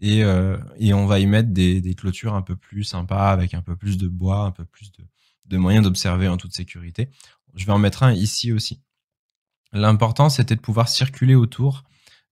Et, 0.00 0.24
euh, 0.24 0.56
et 0.78 0.94
on 0.94 1.06
va 1.06 1.18
y 1.20 1.26
mettre 1.26 1.50
des, 1.50 1.80
des, 1.82 1.94
clôtures 1.94 2.34
un 2.34 2.42
peu 2.42 2.56
plus 2.56 2.84
sympas, 2.84 3.30
avec 3.30 3.52
un 3.52 3.60
peu 3.60 3.76
plus 3.76 3.98
de 3.98 4.08
bois, 4.08 4.44
un 4.46 4.50
peu 4.50 4.64
plus 4.64 4.92
de, 4.92 5.04
de 5.44 5.58
moyens 5.58 5.84
d'observer 5.84 6.26
en 6.26 6.38
toute 6.38 6.54
sécurité. 6.54 7.10
Je 7.54 7.66
vais 7.66 7.72
en 7.72 7.78
mettre 7.78 8.02
un 8.02 8.12
ici 8.12 8.52
aussi. 8.52 8.80
L'important, 9.72 10.30
c'était 10.30 10.56
de 10.56 10.60
pouvoir 10.60 10.88
circuler 10.88 11.34
autour 11.34 11.84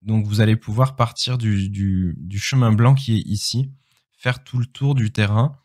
donc 0.02 0.26
vous 0.26 0.40
allez 0.40 0.56
pouvoir 0.56 0.96
partir 0.96 1.38
du, 1.38 2.14
chemin 2.38 2.72
blanc 2.72 2.94
qui 2.94 3.16
est 3.16 3.22
ici, 3.26 3.70
faire 4.16 4.44
tout 4.44 4.58
le 4.58 4.66
tour 4.66 4.94
du 4.94 5.12
terrain, 5.12 5.56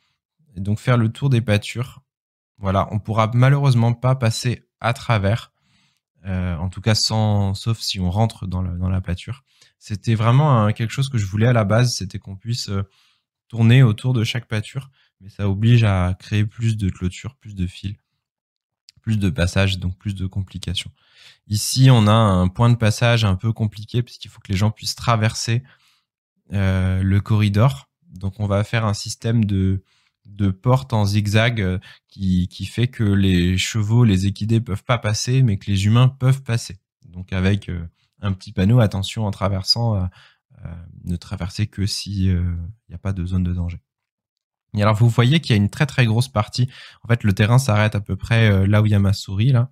et 0.56 0.60
donc 0.60 0.80
faire 0.80 0.98
le 0.98 1.10
tour 1.10 1.30
des 1.30 1.42
pâtures. 1.42 2.02
Voilà, 2.58 2.88
on 2.92 3.00
pourra 3.00 3.32
malheureusement 3.34 3.94
pas 3.94 4.16
passer 4.16 4.68
à 4.80 4.94
travers, 4.94 5.52
euh, 6.26 6.56
en 6.58 6.70
tout 6.70 6.82
cas 6.82 6.96
sans, 6.96 7.54
sauf 7.54 7.80
si 7.80 8.00
on 8.00 8.10
rentre 8.10 8.48
dans 8.48 8.62
la, 8.62 8.72
dans 8.72 8.90
la 8.90 9.02
pâture. 9.02 9.44
C'était 9.80 10.16
vraiment 10.16 10.72
quelque 10.72 10.92
chose 10.92 11.10
que 11.10 11.18
je 11.18 11.26
voulais 11.26 11.48
à 11.48 11.54
la 11.54 11.66
base, 11.66 11.96
c'était 11.96 12.20
qu'on 12.20 12.38
puisse 12.38 12.70
euh, 12.70 12.84
tourner 13.48 13.84
autour 13.84 14.14
de 14.14 14.24
chaque 14.24 14.48
pâture, 14.48 14.90
mais 15.20 15.30
ça 15.30 15.50
oblige 15.50 15.84
à 15.84 16.16
créer 16.18 16.46
plus 16.46 16.78
de 16.78 16.90
clôtures, 16.90 17.36
plus 17.36 17.56
de 17.56 17.68
fils, 17.68 17.96
plus 19.02 19.18
de 19.18 19.30
passages, 19.30 19.80
donc 19.80 19.98
plus 19.98 20.16
de 20.16 20.26
complications. 20.26 20.92
Ici, 21.48 21.90
on 21.92 22.08
a 22.08 22.14
un 22.14 22.48
point 22.48 22.70
de 22.70 22.76
passage 22.76 23.26
un 23.26 23.36
peu 23.36 23.52
compliqué 23.52 24.02
puisqu'il 24.02 24.30
faut 24.30 24.40
que 24.40 24.52
les 24.52 24.58
gens 24.58 24.72
puissent 24.72 24.96
traverser 24.96 25.64
euh, 26.54 27.02
le 27.02 27.22
corridor. 27.22 27.90
Donc, 28.10 28.40
on 28.40 28.48
va 28.48 28.64
faire 28.64 28.86
un 28.86 28.94
système 28.94 29.46
de, 29.46 29.84
de 30.26 30.52
portes 30.52 30.94
en 30.94 31.06
zigzag 31.06 31.62
euh, 31.62 31.80
qui, 32.08 32.48
qui, 32.48 32.66
fait 32.66 32.88
que 32.88 33.04
les 33.04 33.58
chevaux, 33.58 34.04
les 34.04 34.28
équidés 34.28 34.62
peuvent 34.62 34.84
pas 34.84 34.98
passer, 34.98 35.42
mais 35.42 35.58
que 35.58 35.70
les 35.70 35.86
humains 35.86 36.08
peuvent 36.08 36.44
passer. 36.44 36.78
Donc, 37.06 37.34
avec 37.34 37.70
euh, 37.70 37.88
un 38.22 38.34
petit 38.34 38.52
panneau, 38.54 38.80
attention 38.80 39.26
en 39.26 39.32
traversant, 39.32 40.10
ne 41.04 41.18
traverser 41.18 41.68
que 41.68 41.86
s'il 41.86 42.42
n'y 42.88 42.96
a 42.96 42.98
pas 42.98 43.12
de 43.12 43.26
zone 43.26 43.44
de 43.44 43.52
danger. 43.52 43.82
Et 44.78 44.82
alors, 44.82 44.96
vous 44.96 45.10
voyez 45.10 45.42
qu'il 45.42 45.54
y 45.54 45.60
a 45.60 45.62
une 45.62 45.70
très 45.70 45.86
très 45.86 46.06
grosse 46.06 46.30
partie. 46.30 46.70
En 47.04 47.10
fait, 47.10 47.26
le 47.26 47.34
terrain 47.34 47.60
s'arrête 47.60 47.96
à 47.96 48.00
peu 48.00 48.16
près 48.16 48.66
là 48.66 48.82
où 48.82 48.86
il 48.86 48.94
y 48.94 48.96
a 48.96 49.00
ma 49.00 49.12
souris, 49.12 49.52
là. 49.52 49.72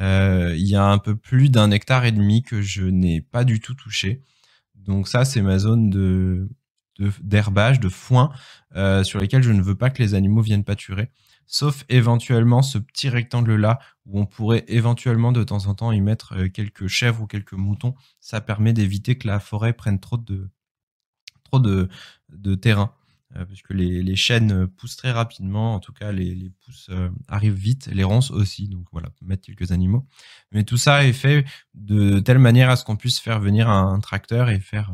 Euh, 0.00 0.54
il 0.56 0.66
y 0.66 0.76
a 0.76 0.84
un 0.84 0.98
peu 0.98 1.16
plus 1.16 1.50
d'un 1.50 1.70
hectare 1.70 2.04
et 2.04 2.12
demi 2.12 2.42
que 2.42 2.62
je 2.62 2.84
n'ai 2.84 3.20
pas 3.20 3.44
du 3.44 3.60
tout 3.60 3.74
touché. 3.74 4.22
Donc 4.74 5.08
ça, 5.08 5.24
c'est 5.24 5.42
ma 5.42 5.58
zone 5.58 5.90
d'herbage, 6.98 7.80
de, 7.80 7.88
foin, 7.88 8.32
euh, 8.76 9.04
sur 9.04 9.20
lesquels 9.20 9.42
je 9.42 9.52
ne 9.52 9.62
veux 9.62 9.74
pas 9.74 9.90
que 9.90 10.02
les 10.02 10.14
animaux 10.14 10.42
viennent 10.42 10.64
pâturer. 10.64 11.10
Sauf 11.46 11.84
éventuellement 11.88 12.62
ce 12.62 12.78
petit 12.78 13.08
rectangle-là, 13.08 13.78
où 14.06 14.20
on 14.20 14.26
pourrait 14.26 14.64
éventuellement 14.68 15.32
de 15.32 15.44
temps 15.44 15.66
en 15.66 15.74
temps 15.74 15.92
y 15.92 16.00
mettre 16.00 16.34
euh, 16.36 16.48
quelques 16.48 16.86
chèvres 16.86 17.22
ou 17.22 17.26
quelques 17.26 17.52
moutons. 17.52 17.94
Ça 18.20 18.40
permet 18.40 18.72
d'éviter 18.72 19.18
que 19.18 19.28
la 19.28 19.40
forêt 19.40 19.72
prenne 19.72 20.00
trop 20.00 20.18
de 20.18 20.50
terrain. 22.54 22.94
Euh, 23.36 23.46
puisque 23.46 23.70
les, 23.70 24.02
les, 24.02 24.16
chênes 24.16 24.66
poussent 24.66 24.96
très 24.96 25.10
rapidement, 25.10 25.74
en 25.74 25.80
tout 25.80 25.94
cas 25.94 26.12
les, 26.12 26.34
les 26.34 26.50
pousses 26.50 26.88
euh, 26.90 27.08
arrivent 27.28 27.54
vite, 27.54 27.86
les 27.86 28.04
ronces 28.04 28.30
aussi, 28.30 28.68
donc 28.68 28.84
voilà, 28.92 29.08
mettre 29.22 29.46
quelques 29.46 29.72
animaux. 29.72 30.06
Mais 30.50 30.64
tout 30.64 30.76
ça 30.76 31.04
est 31.06 31.14
fait 31.14 31.46
de 31.72 32.20
telle 32.20 32.38
manière 32.38 32.68
à 32.68 32.76
ce 32.76 32.84
qu'on 32.84 32.96
puisse 32.96 33.20
faire 33.20 33.40
venir 33.40 33.70
un, 33.70 33.98
tracteur 34.00 34.50
et 34.50 34.60
faire 34.60 34.92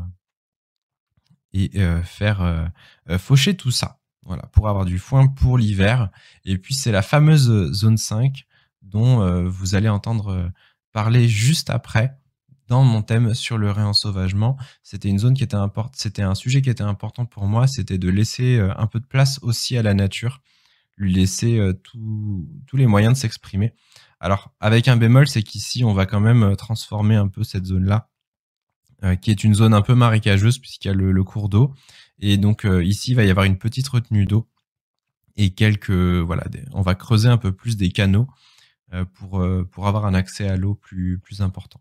et 1.51 1.71
euh, 1.75 2.01
faire 2.03 2.71
faucher 3.17 3.57
tout 3.57 3.71
ça, 3.71 3.99
voilà, 4.23 4.43
pour 4.53 4.69
avoir 4.69 4.85
du 4.85 4.99
foin 4.99 5.27
pour 5.27 5.57
l'hiver. 5.57 6.09
Et 6.45 6.57
puis 6.57 6.75
c'est 6.75 6.93
la 6.93 7.01
fameuse 7.01 7.73
zone 7.73 7.97
5 7.97 8.45
dont 8.83 9.49
vous 9.49 9.75
allez 9.75 9.89
entendre 9.89 10.51
parler 10.93 11.27
juste 11.27 11.69
après, 11.69 12.17
dans 12.69 12.83
mon 12.83 13.01
thème 13.01 13.33
sur 13.33 13.57
le 13.57 13.71
réensauvagement, 13.71 14.55
c'était 14.83 15.09
une 15.09 15.17
zone 15.17 15.33
qui 15.33 15.43
était 15.43 15.57
c'était 15.93 16.21
un 16.21 16.35
sujet 16.35 16.61
qui 16.61 16.69
était 16.69 16.83
important 16.83 17.25
pour 17.25 17.47
moi, 17.47 17.67
c'était 17.67 17.97
de 17.97 18.09
laisser 18.09 18.57
euh, 18.57 18.71
un 18.77 18.85
peu 18.85 18.99
de 18.99 19.05
place 19.05 19.39
aussi 19.41 19.75
à 19.75 19.81
la 19.81 19.95
nature, 19.95 20.41
lui 20.95 21.11
laisser 21.11 21.57
euh, 21.57 21.73
tous 21.73 22.77
les 22.77 22.85
moyens 22.85 23.15
de 23.15 23.19
s'exprimer. 23.19 23.73
Alors, 24.19 24.53
avec 24.59 24.87
un 24.87 24.97
bémol, 24.97 25.27
c'est 25.27 25.41
qu'ici, 25.41 25.83
on 25.83 25.93
va 25.93 26.05
quand 26.05 26.19
même 26.19 26.43
euh, 26.43 26.55
transformer 26.55 27.15
un 27.15 27.27
peu 27.27 27.43
cette 27.43 27.65
zone-là, 27.65 28.09
qui 29.21 29.31
est 29.31 29.45
une 29.45 29.55
zone 29.55 29.73
un 29.73 29.81
peu 29.81 29.95
marécageuse 29.95 30.59
puisqu'il 30.59 30.89
y 30.89 30.91
a 30.91 30.93
le, 30.93 31.23
cours 31.23 31.47
d'eau. 31.47 31.73
Et 32.19 32.35
donc, 32.35 32.67
ici, 32.83 33.11
il 33.11 33.15
va 33.15 33.23
y 33.23 33.29
avoir 33.29 33.45
une 33.45 33.57
petite 33.57 33.87
retenue 33.87 34.25
d'eau 34.25 34.49
et 35.37 35.51
quelques, 35.51 35.89
voilà, 35.89 36.43
on 36.73 36.81
va 36.81 36.95
creuser 36.95 37.29
un 37.29 37.37
peu 37.37 37.53
plus 37.53 37.77
des 37.77 37.91
canaux 37.91 38.27
pour, 39.13 39.41
avoir 39.41 40.05
un 40.05 40.13
accès 40.13 40.49
à 40.49 40.57
l'eau 40.57 40.75
plus 40.75 41.39
important. 41.39 41.79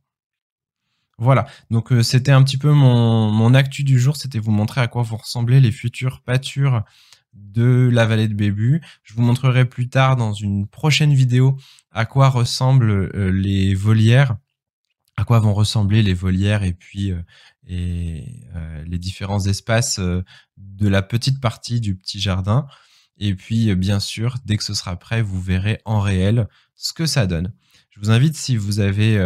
Voilà, 1.20 1.48
donc 1.70 1.90
euh, 1.90 2.04
c'était 2.04 2.30
un 2.30 2.44
petit 2.44 2.58
peu 2.58 2.70
mon, 2.70 3.28
mon 3.32 3.52
actu 3.52 3.82
du 3.82 3.98
jour, 3.98 4.16
c'était 4.16 4.38
vous 4.38 4.52
montrer 4.52 4.80
à 4.80 4.87
quoi 4.87 5.02
vont 5.02 5.16
ressembler 5.16 5.60
les 5.60 5.72
futures 5.72 6.20
pâtures 6.20 6.84
de 7.32 7.90
la 7.92 8.06
vallée 8.06 8.28
de 8.28 8.34
Bébu. 8.34 8.80
Je 9.02 9.14
vous 9.14 9.22
montrerai 9.22 9.64
plus 9.64 9.88
tard 9.88 10.14
dans 10.14 10.32
une 10.32 10.68
prochaine 10.68 11.12
vidéo 11.12 11.56
à 11.90 12.06
quoi 12.06 12.28
ressemblent 12.28 13.10
euh, 13.16 13.32
les 13.32 13.75
volières, 13.75 14.37
à 15.16 15.25
quoi 15.25 15.40
vont 15.40 15.54
ressembler 15.54 16.04
les 16.04 16.14
volières 16.14 16.62
et 16.62 16.72
puis 16.72 17.10
euh, 17.10 17.20
et, 17.66 18.44
les 18.87 18.98
différents 18.98 19.44
espaces 19.44 19.98
de 19.98 20.88
la 20.88 21.02
petite 21.02 21.40
partie 21.40 21.80
du 21.80 21.96
petit 21.96 22.20
jardin. 22.20 22.66
Et 23.18 23.34
puis 23.34 23.75
bien 23.75 23.98
sûr, 23.98 24.37
dès 24.44 24.56
que 24.56 24.64
ce 24.64 24.72
sera 24.72 24.96
prêt, 24.96 25.20
vous 25.20 25.40
verrez 25.40 25.80
en 25.84 26.00
réel 26.00 26.48
ce 26.76 26.92
que 26.92 27.06
ça 27.06 27.26
donne. 27.26 27.52
Je 27.90 28.00
vous 28.00 28.10
invite, 28.10 28.37
si 28.37 28.56
vous 28.56 28.80
avez 28.80 29.18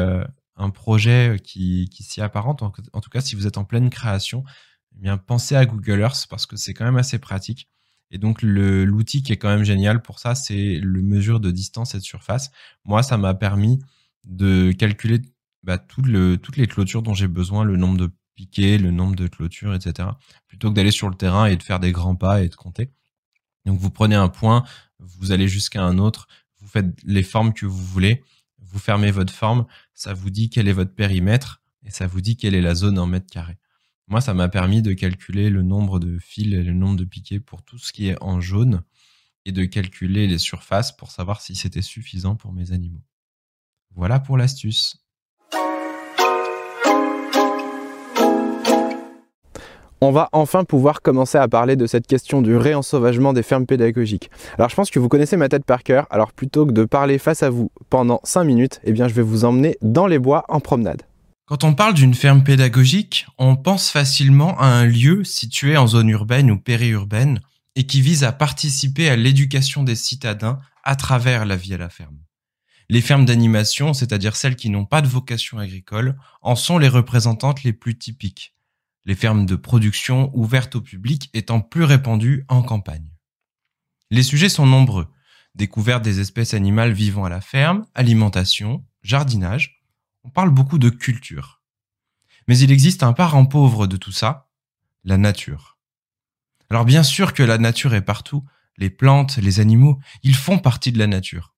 un 0.57 0.71
projet 0.71 1.39
qui, 1.43 1.89
qui 1.91 2.03
s'y 2.03 2.21
apparente, 2.21 2.63
en, 2.63 2.71
tout 2.71 3.11
cas 3.11 3.21
si 3.21 3.35
vous 3.35 3.47
êtes 3.47 3.59
en 3.59 3.65
pleine 3.65 3.91
création, 3.91 4.45
eh 4.97 5.01
bien 5.01 5.17
pensez 5.17 5.57
à 5.57 5.65
Google 5.67 6.01
Earth 6.01 6.27
parce 6.29 6.47
que 6.47 6.57
c'est 6.57 6.75
quand 6.75 6.85
même 6.85 6.97
assez 6.97 7.19
pratique. 7.19 7.69
Et 8.11 8.19
donc 8.19 8.43
l'outil 8.43 9.23
qui 9.23 9.33
est 9.33 9.39
quand 9.39 9.49
même 9.49 9.65
génial 9.65 10.03
pour 10.03 10.19
ça, 10.19 10.35
c'est 10.35 10.79
le 10.79 11.01
mesure 11.01 11.41
de 11.41 11.51
distance 11.51 11.95
et 11.95 11.99
de 11.99 12.03
surface. 12.03 12.51
Moi, 12.85 13.03
ça 13.03 13.17
m'a 13.17 13.33
permis 13.33 13.79
de 14.25 14.71
calculer 14.73 15.23
bah, 15.63 15.79
toutes 15.79 16.07
les 16.57 16.67
clôtures 16.67 17.03
dont 17.03 17.15
j'ai 17.15 17.29
besoin, 17.29 17.65
le 17.65 17.77
nombre 17.77 17.97
de 17.97 18.11
piquets, 18.35 18.77
le 18.77 18.91
nombre 18.91 19.17
de 19.17 19.27
clôtures, 19.29 19.75
etc. 19.75 20.11
Plutôt 20.47 20.71
que 20.71 20.75
d'aller 20.75 20.91
sur 20.91 21.09
le 21.09 21.15
terrain 21.15 21.47
et 21.47 21.57
de 21.57 21.63
faire 21.63 21.81
des 21.81 21.93
grands 21.93 22.17
pas 22.17 22.43
et 22.43 22.49
de 22.49 22.55
compter. 22.55 22.91
Donc 23.65 23.79
vous 23.79 23.91
prenez 23.91 24.15
un 24.15 24.29
point, 24.29 24.65
vous 24.99 25.33
allez 25.33 25.49
jusqu'à 25.49 25.83
un 25.83 25.97
autre, 25.99 26.29
vous 26.61 26.69
faites 26.69 26.95
les 27.05 27.23
formes 27.23 27.55
que 27.55 27.65
vous 27.65 27.85
voulez 27.85 28.23
vous 28.73 28.79
fermez 28.79 29.11
votre 29.11 29.33
forme, 29.33 29.67
ça 29.95 30.15
vous 30.15 30.31
dit 30.31 30.49
quel 30.49 30.67
est 30.67 30.73
votre 30.73 30.95
périmètre 30.95 31.63
et 31.85 31.91
ça 31.91 32.07
vous 32.07 32.21
dit 32.21 32.37
quelle 32.37 32.55
est 32.55 32.63
la 32.63 32.75
zone 32.75 32.99
en 32.99 33.07
mètres 33.07 33.31
carrés. 33.31 33.59
Moi, 34.09 34.21
ça 34.21 34.35
m'a 34.35 34.49
permis 34.49 34.83
de 34.83 34.95
calculer 34.95 35.51
le 35.51 35.63
nombre 35.63 36.01
de 36.01 36.19
fils 36.19 36.55
et 36.55 36.63
le 36.63 36.73
nombre 36.73 36.97
de 36.97 37.05
piquets 37.05 37.41
pour 37.41 37.63
tout 37.63 37.79
ce 37.79 37.93
qui 37.93 38.09
est 38.09 38.21
en 38.23 38.41
jaune 38.41 38.83
et 39.45 39.53
de 39.53 39.65
calculer 39.65 40.27
les 40.27 40.39
surfaces 40.39 40.93
pour 40.93 41.11
savoir 41.11 41.41
si 41.41 41.55
c'était 41.55 41.83
suffisant 41.83 42.35
pour 42.35 42.53
mes 42.53 42.73
animaux. 42.73 43.05
Voilà 43.95 44.21
pour 44.21 44.39
l'astuce. 44.39 45.02
On 50.03 50.11
va 50.11 50.29
enfin 50.33 50.65
pouvoir 50.65 51.01
commencer 51.01 51.39
à 51.39 51.47
parler 51.47 51.77
de 51.77 51.87
cette 51.87 52.09
question 52.09 52.43
du 52.43 52.57
réensauvagement 52.57 53.33
des 53.33 53.45
fermes 53.45 53.67
pédagogiques. 53.67 54.33
Alors 54.59 54.69
je 54.69 54.75
pense 54.75 54.91
que 54.91 54.99
vous 54.99 55.09
connaissez 55.09 55.37
ma 55.37 55.49
tête 55.49 55.65
par 55.65 55.85
cœur, 55.85 56.09
alors 56.11 56.33
plutôt 56.33 56.67
que 56.67 56.73
de 56.73 56.85
parler 56.85 57.19
face 57.19 57.45
à 57.45 57.51
vous 57.51 57.71
pendant 57.89 58.19
5 58.25 58.43
minutes, 58.43 58.81
eh 58.83 58.91
bien 58.91 59.07
je 59.07 59.15
vais 59.15 59.23
vous 59.23 59.45
emmener 59.45 59.77
dans 59.81 60.09
les 60.09 60.19
bois 60.19 60.45
en 60.49 60.59
promenade. 60.59 61.03
Quand 61.47 61.63
on 61.63 61.75
parle 61.75 61.95
d'une 61.95 62.15
ferme 62.15 62.43
pédagogique, 62.43 63.27
on 63.39 63.55
pense 63.55 63.91
facilement 63.91 64.59
à 64.59 64.67
un 64.67 64.87
lieu 64.87 65.23
situé 65.23 65.77
en 65.77 65.87
zone 65.87 66.09
urbaine 66.09 66.51
ou 66.51 66.59
périurbaine 66.59 67.41
et 67.77 67.87
qui 67.87 68.01
vise 68.01 68.25
à 68.25 68.33
participer 68.33 69.09
à 69.09 69.15
l'éducation 69.15 69.85
des 69.85 69.95
citadins 69.95 70.59
à 70.83 70.97
travers 70.97 71.47
la 71.47 71.55
vie 71.55 71.75
à 71.75 71.79
la 71.79 71.89
ferme. 71.89 72.19
Les 72.89 73.03
fermes 73.03 73.25
d'animation, 73.25 73.95
c'est-à-dire 73.95 74.35
celles 74.35 74.57
qui 74.57 74.69
n'ont 74.69 74.85
pas 74.85 75.01
de 75.01 75.07
vocation 75.07 75.59
agricole, 75.59 76.17
en 76.41 76.57
sont 76.57 76.79
les 76.79 76.89
représentantes 76.89 77.63
les 77.63 77.73
plus 77.73 77.97
typiques 77.97 78.53
les 79.05 79.15
fermes 79.15 79.47
de 79.47 79.57
production 79.57 80.31
ouvertes 80.35 80.77
au 80.77 80.81
public 80.81 81.31
étant 81.35 81.61
plus 81.61 81.85
répandues 81.85 82.45
en 82.49 82.63
campagne. 82.63 83.11
Les 84.11 84.23
sujets 84.23 84.49
sont 84.49 84.67
nombreux. 84.67 85.09
Découverte 85.55 86.03
des 86.03 86.21
espèces 86.21 86.55
animales 86.55 86.93
vivant 86.93 87.25
à 87.25 87.29
la 87.29 87.41
ferme, 87.41 87.87
alimentation, 87.95 88.85
jardinage. 89.03 89.83
On 90.25 90.31
parle 90.31 90.51
beaucoup 90.51 90.79
de 90.79 90.91
culture. 90.91 91.63
Mais 92.49 92.59
il 92.59 92.71
existe 92.71 93.03
un 93.03 93.13
parent 93.13 93.47
pauvre 93.47 93.87
de 93.87 93.97
tout 93.97 94.13
ça, 94.13 94.51
la 95.05 95.19
nature. 95.19 95.79
Alors 96.71 96.85
bien 96.85 97.03
sûr 97.03 97.35
que 97.35 97.43
la 97.43 97.59
nature 97.59 97.95
est 97.95 98.03
partout, 98.03 98.45
les 98.79 98.91
plantes, 98.91 99.37
les 99.37 99.61
animaux, 99.61 99.99
ils 100.23 100.35
font 100.35 100.59
partie 100.59 100.93
de 100.93 100.99
la 100.99 101.07
nature. 101.07 101.55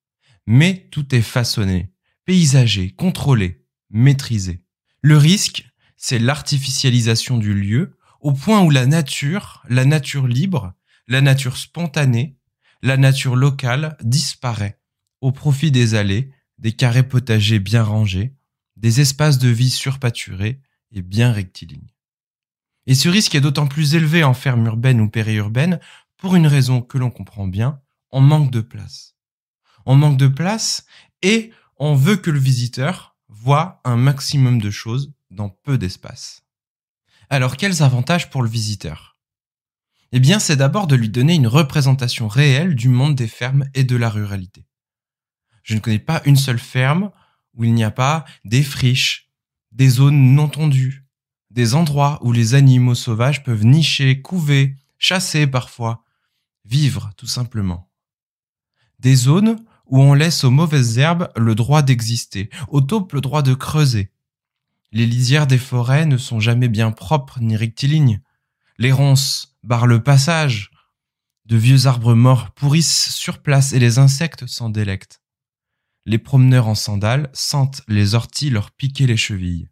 Mais 0.46 0.88
tout 0.90 1.14
est 1.14 1.22
façonné, 1.22 1.92
paysagé, 2.24 2.90
contrôlé, 2.90 3.64
maîtrisé. 3.90 4.64
Le 5.00 5.16
risque, 5.16 5.66
c'est 6.06 6.18
l'artificialisation 6.18 7.38
du 7.38 7.54
lieu 7.54 7.96
au 8.20 8.32
point 8.32 8.60
où 8.60 8.68
la 8.68 8.84
nature, 8.84 9.64
la 9.70 9.86
nature 9.86 10.26
libre, 10.26 10.74
la 11.08 11.22
nature 11.22 11.56
spontanée, 11.56 12.36
la 12.82 12.98
nature 12.98 13.36
locale 13.36 13.96
disparaît 14.02 14.78
au 15.22 15.32
profit 15.32 15.70
des 15.70 15.94
allées, 15.94 16.30
des 16.58 16.72
carrés 16.72 17.08
potagers 17.08 17.58
bien 17.58 17.82
rangés, 17.82 18.36
des 18.76 19.00
espaces 19.00 19.38
de 19.38 19.48
vie 19.48 19.70
surpâturés 19.70 20.60
et 20.92 21.00
bien 21.00 21.32
rectilignes. 21.32 21.94
Et 22.86 22.94
ce 22.94 23.08
risque 23.08 23.34
est 23.34 23.40
d'autant 23.40 23.66
plus 23.66 23.94
élevé 23.94 24.24
en 24.24 24.34
ferme 24.34 24.66
urbaine 24.66 25.00
ou 25.00 25.08
périurbaine 25.08 25.80
pour 26.18 26.36
une 26.36 26.46
raison 26.46 26.82
que 26.82 26.98
l'on 26.98 27.10
comprend 27.10 27.46
bien, 27.46 27.80
on 28.10 28.20
manque 28.20 28.50
de 28.50 28.60
place. 28.60 29.16
On 29.86 29.94
manque 29.94 30.18
de 30.18 30.28
place 30.28 30.84
et 31.22 31.50
on 31.78 31.94
veut 31.94 32.16
que 32.16 32.30
le 32.30 32.38
visiteur 32.38 33.16
voit 33.28 33.80
un 33.84 33.96
maximum 33.96 34.60
de 34.60 34.70
choses 34.70 35.14
dans 35.34 35.50
peu 35.50 35.78
d'espace. 35.78 36.44
Alors 37.28 37.56
quels 37.56 37.82
avantages 37.82 38.30
pour 38.30 38.42
le 38.42 38.48
visiteur? 38.48 39.18
Eh 40.12 40.20
bien 40.20 40.38
c'est 40.38 40.56
d'abord 40.56 40.86
de 40.86 40.96
lui 40.96 41.08
donner 41.08 41.34
une 41.34 41.46
représentation 41.46 42.28
réelle 42.28 42.74
du 42.74 42.88
monde 42.88 43.14
des 43.14 43.28
fermes 43.28 43.66
et 43.74 43.84
de 43.84 43.96
la 43.96 44.08
ruralité. 44.08 44.66
Je 45.62 45.74
ne 45.74 45.80
connais 45.80 45.98
pas 45.98 46.22
une 46.24 46.36
seule 46.36 46.58
ferme 46.58 47.10
où 47.54 47.64
il 47.64 47.74
n'y 47.74 47.84
a 47.84 47.90
pas 47.90 48.24
des 48.44 48.62
friches, 48.62 49.30
des 49.72 49.88
zones 49.88 50.34
non 50.34 50.48
tondues, 50.48 51.06
des 51.50 51.74
endroits 51.74 52.18
où 52.22 52.32
les 52.32 52.54
animaux 52.54 52.94
sauvages 52.94 53.42
peuvent 53.42 53.64
nicher, 53.64 54.20
couver, 54.22 54.76
chasser 54.98 55.46
parfois, 55.46 56.04
vivre 56.64 57.10
tout 57.16 57.26
simplement. 57.26 57.90
Des 58.98 59.14
zones 59.16 59.64
où 59.86 60.00
on 60.00 60.14
laisse 60.14 60.44
aux 60.44 60.50
mauvaises 60.50 60.98
herbes 60.98 61.30
le 61.36 61.54
droit 61.54 61.82
d'exister, 61.82 62.50
aux 62.68 62.80
taupes 62.80 63.12
le 63.12 63.20
droit 63.20 63.42
de 63.42 63.54
creuser. 63.54 64.13
Les 64.94 65.06
lisières 65.06 65.48
des 65.48 65.58
forêts 65.58 66.06
ne 66.06 66.16
sont 66.16 66.38
jamais 66.38 66.68
bien 66.68 66.92
propres 66.92 67.40
ni 67.40 67.56
rectilignes. 67.56 68.20
Les 68.78 68.92
ronces 68.92 69.56
barrent 69.64 69.88
le 69.88 70.04
passage. 70.04 70.70
De 71.46 71.56
vieux 71.56 71.86
arbres 71.86 72.14
morts 72.14 72.52
pourrissent 72.52 73.10
sur 73.10 73.42
place 73.42 73.72
et 73.72 73.80
les 73.80 73.98
insectes 73.98 74.46
s'en 74.46 74.70
délectent. 74.70 75.20
Les 76.06 76.18
promeneurs 76.18 76.68
en 76.68 76.76
sandales 76.76 77.28
sentent 77.32 77.82
les 77.88 78.14
orties 78.14 78.50
leur 78.50 78.70
piquer 78.70 79.08
les 79.08 79.16
chevilles. 79.16 79.68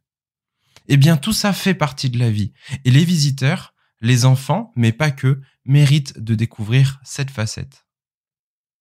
Eh 0.88 0.97
bien, 0.97 1.17
tout 1.17 1.33
ça 1.33 1.52
fait 1.52 1.75
partie 1.75 2.11
de 2.11 2.19
la 2.19 2.33
vie. 2.33 2.52
Et 2.85 2.91
les 2.91 3.05
visiteurs, 3.05 3.75
les 4.00 4.25
enfants, 4.25 4.73
mais 4.75 4.91
pas 4.91 5.12
que, 5.12 5.41
méritent 5.64 6.19
de 6.19 6.35
découvrir 6.35 6.99
cette 7.05 7.31
facette. 7.31 7.87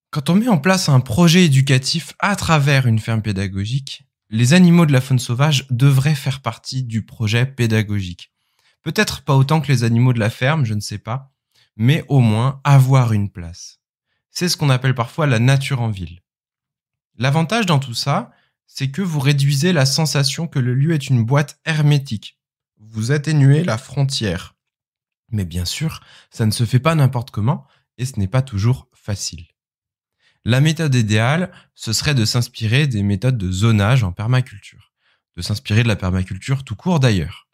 Quand 0.09 0.31
on 0.31 0.35
met 0.35 0.47
en 0.47 0.57
place 0.57 0.89
un 0.89 1.01
projet 1.01 1.45
éducatif 1.45 2.13
à 2.17 2.35
travers 2.35 2.87
une 2.87 2.99
ferme 2.99 3.21
pédagogique, 3.21 4.07
les 4.33 4.53
animaux 4.53 4.85
de 4.85 4.93
la 4.93 5.01
faune 5.01 5.19
sauvage 5.19 5.67
devraient 5.69 6.15
faire 6.15 6.41
partie 6.41 6.83
du 6.83 7.05
projet 7.05 7.45
pédagogique. 7.45 8.31
Peut-être 8.81 9.23
pas 9.23 9.35
autant 9.35 9.59
que 9.59 9.67
les 9.67 9.83
animaux 9.83 10.13
de 10.13 10.19
la 10.19 10.29
ferme, 10.29 10.63
je 10.63 10.73
ne 10.73 10.79
sais 10.79 10.97
pas, 10.97 11.33
mais 11.75 12.05
au 12.07 12.19
moins 12.19 12.61
avoir 12.63 13.11
une 13.11 13.29
place. 13.29 13.81
C'est 14.29 14.47
ce 14.47 14.55
qu'on 14.55 14.69
appelle 14.69 14.95
parfois 14.95 15.27
la 15.27 15.39
nature 15.39 15.81
en 15.81 15.89
ville. 15.89 16.21
L'avantage 17.17 17.65
dans 17.65 17.79
tout 17.79 17.93
ça, 17.93 18.31
c'est 18.67 18.89
que 18.89 19.01
vous 19.01 19.19
réduisez 19.19 19.73
la 19.73 19.85
sensation 19.85 20.47
que 20.47 20.59
le 20.59 20.73
lieu 20.73 20.93
est 20.93 21.09
une 21.09 21.25
boîte 21.25 21.59
hermétique. 21.65 22.39
Vous 22.79 23.11
atténuez 23.11 23.65
la 23.65 23.77
frontière. 23.77 24.55
Mais 25.29 25.43
bien 25.43 25.65
sûr, 25.65 25.99
ça 26.29 26.45
ne 26.45 26.51
se 26.51 26.63
fait 26.63 26.79
pas 26.79 26.95
n'importe 26.95 27.31
comment 27.31 27.67
et 27.97 28.05
ce 28.05 28.17
n'est 28.17 28.27
pas 28.27 28.41
toujours 28.41 28.87
facile. 28.93 29.50
La 30.43 30.59
méthode 30.59 30.95
idéale, 30.95 31.51
ce 31.75 31.93
serait 31.93 32.15
de 32.15 32.25
s'inspirer 32.25 32.87
des 32.87 33.03
méthodes 33.03 33.37
de 33.37 33.51
zonage 33.51 34.03
en 34.03 34.11
permaculture, 34.11 34.91
de 35.37 35.41
s'inspirer 35.43 35.83
de 35.83 35.87
la 35.87 35.95
permaculture 35.95 36.63
tout 36.63 36.75
court 36.75 36.99
d'ailleurs. 36.99 37.47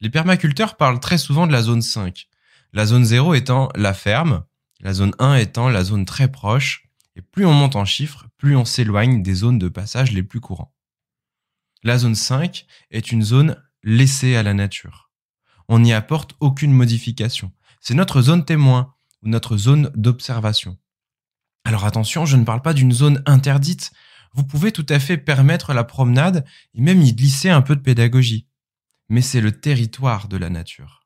Les 0.00 0.10
permaculteurs 0.10 0.76
parlent 0.76 0.98
très 0.98 1.18
souvent 1.18 1.46
de 1.46 1.52
la 1.52 1.62
zone 1.62 1.82
5, 1.82 2.28
la 2.72 2.86
zone 2.86 3.04
0 3.04 3.34
étant 3.34 3.68
la 3.76 3.94
ferme, 3.94 4.44
la 4.80 4.92
zone 4.92 5.14
1 5.20 5.36
étant 5.36 5.68
la 5.68 5.84
zone 5.84 6.04
très 6.04 6.26
proche, 6.26 6.88
et 7.14 7.22
plus 7.22 7.46
on 7.46 7.52
monte 7.52 7.76
en 7.76 7.84
chiffres, 7.84 8.26
plus 8.36 8.56
on 8.56 8.64
s'éloigne 8.64 9.22
des 9.22 9.34
zones 9.34 9.60
de 9.60 9.68
passage 9.68 10.10
les 10.10 10.24
plus 10.24 10.40
courants. 10.40 10.74
La 11.84 11.98
zone 11.98 12.16
5 12.16 12.66
est 12.90 13.12
une 13.12 13.22
zone 13.22 13.62
laissée 13.84 14.34
à 14.34 14.42
la 14.42 14.54
nature. 14.54 15.10
On 15.68 15.78
n'y 15.78 15.92
apporte 15.92 16.34
aucune 16.40 16.72
modification. 16.72 17.52
C'est 17.80 17.94
notre 17.94 18.22
zone 18.22 18.44
témoin 18.44 18.94
ou 19.22 19.28
notre 19.28 19.56
zone 19.56 19.92
d'observation. 19.94 20.76
Alors 21.64 21.86
attention, 21.86 22.26
je 22.26 22.36
ne 22.36 22.44
parle 22.44 22.62
pas 22.62 22.74
d'une 22.74 22.92
zone 22.92 23.22
interdite. 23.26 23.90
Vous 24.34 24.44
pouvez 24.44 24.70
tout 24.70 24.86
à 24.88 24.98
fait 24.98 25.16
permettre 25.16 25.72
la 25.72 25.84
promenade 25.84 26.44
et 26.74 26.80
même 26.80 27.02
y 27.02 27.14
glisser 27.14 27.48
un 27.48 27.62
peu 27.62 27.74
de 27.74 27.80
pédagogie. 27.80 28.46
Mais 29.08 29.22
c'est 29.22 29.40
le 29.40 29.52
territoire 29.52 30.28
de 30.28 30.36
la 30.36 30.50
nature. 30.50 31.04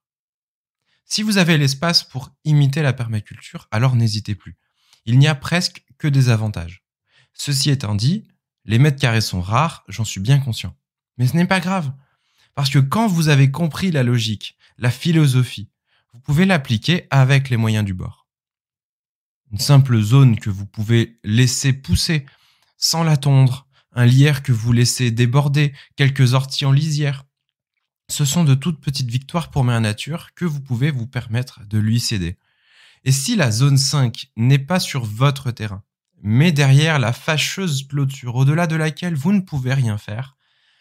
Si 1.05 1.23
vous 1.23 1.39
avez 1.39 1.57
l'espace 1.57 2.05
pour 2.05 2.31
imiter 2.45 2.83
la 2.83 2.93
permaculture, 2.93 3.67
alors 3.71 3.97
n'hésitez 3.97 4.35
plus. 4.35 4.59
Il 5.07 5.19
n'y 5.19 5.29
a 5.29 5.35
presque 5.35 5.85
que 5.97 6.09
des 6.09 6.29
avantages. 6.29 6.85
Ceci 7.33 7.71
étant 7.71 7.95
dit, 7.95 8.29
les 8.65 8.79
mètres 8.79 9.01
carrés 9.01 9.21
sont 9.21 9.41
rares, 9.41 9.85
j'en 9.89 10.05
suis 10.05 10.21
bien 10.21 10.39
conscient. 10.39 10.77
Mais 11.17 11.27
ce 11.27 11.37
n'est 11.37 11.47
pas 11.47 11.61
grave. 11.61 11.93
Parce 12.55 12.71
que 12.71 12.79
quand 12.79 13.07
vous 13.07 13.29
avez 13.29 13.51
compris 13.51 13.91
la 13.91 14.03
logique, 14.03 14.59
la 14.77 14.91
philosophie, 14.91 15.71
vous 16.13 16.21
pouvez 16.21 16.45
l'appliquer 16.45 17.07
avec 17.11 17.49
les 17.49 17.57
moyens 17.57 17.85
du 17.85 17.95
bord. 17.95 18.18
Une 19.51 19.59
simple 19.59 20.01
zone 20.01 20.39
que 20.39 20.51
vous 20.51 20.67
pouvez 20.67 21.19
laisser 21.25 21.73
pousser 21.73 22.27
sans 22.77 23.03
la 23.03 23.17
tondre, 23.17 23.67
un 23.93 24.07
lierre 24.07 24.43
que 24.43 24.53
vous 24.53 24.73
laissez 24.73 25.11
déborder, 25.11 25.73
quelques 25.97 26.35
orties 26.35 26.67
en 26.67 26.73
lisière. 26.73 27.25
Ce 28.09 28.25
sont 28.25 28.45
de 28.45 28.55
toutes 28.55 28.81
petites 28.81 29.11
victoires 29.11 29.51
pour 29.51 29.65
Mère 29.65 29.81
Nature 29.81 30.35
que 30.35 30.45
vous 30.45 30.61
pouvez 30.61 30.91
vous 30.91 31.07
permettre 31.07 31.61
de 31.67 31.79
lui 31.79 31.99
céder. 31.99 32.39
Et 33.05 33.13
si 33.13 33.37
la 33.37 33.51
zone 33.51 33.79
5 33.79 34.31
n'est 34.37 34.59
pas 34.59 34.81
sur 34.81 35.05
votre 35.05 35.51
terrain, 35.51 35.83
mais 36.23 36.53
derrière 36.53 36.99
la 36.99 37.13
fâcheuse 37.13 37.87
clôture 37.87 38.35
au-delà 38.35 38.67
de 38.67 38.77
laquelle 38.77 39.15
vous 39.15 39.33
ne 39.33 39.41
pouvez 39.41 39.73
rien 39.75 39.99
faire, 39.99 40.37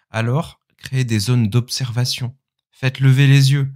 alors 0.09 0.59
créez 0.77 1.03
des 1.03 1.19
zones 1.19 1.49
d'observation. 1.49 2.35
Faites 2.71 2.99
lever 2.99 3.27
les 3.27 3.51
yeux. 3.51 3.71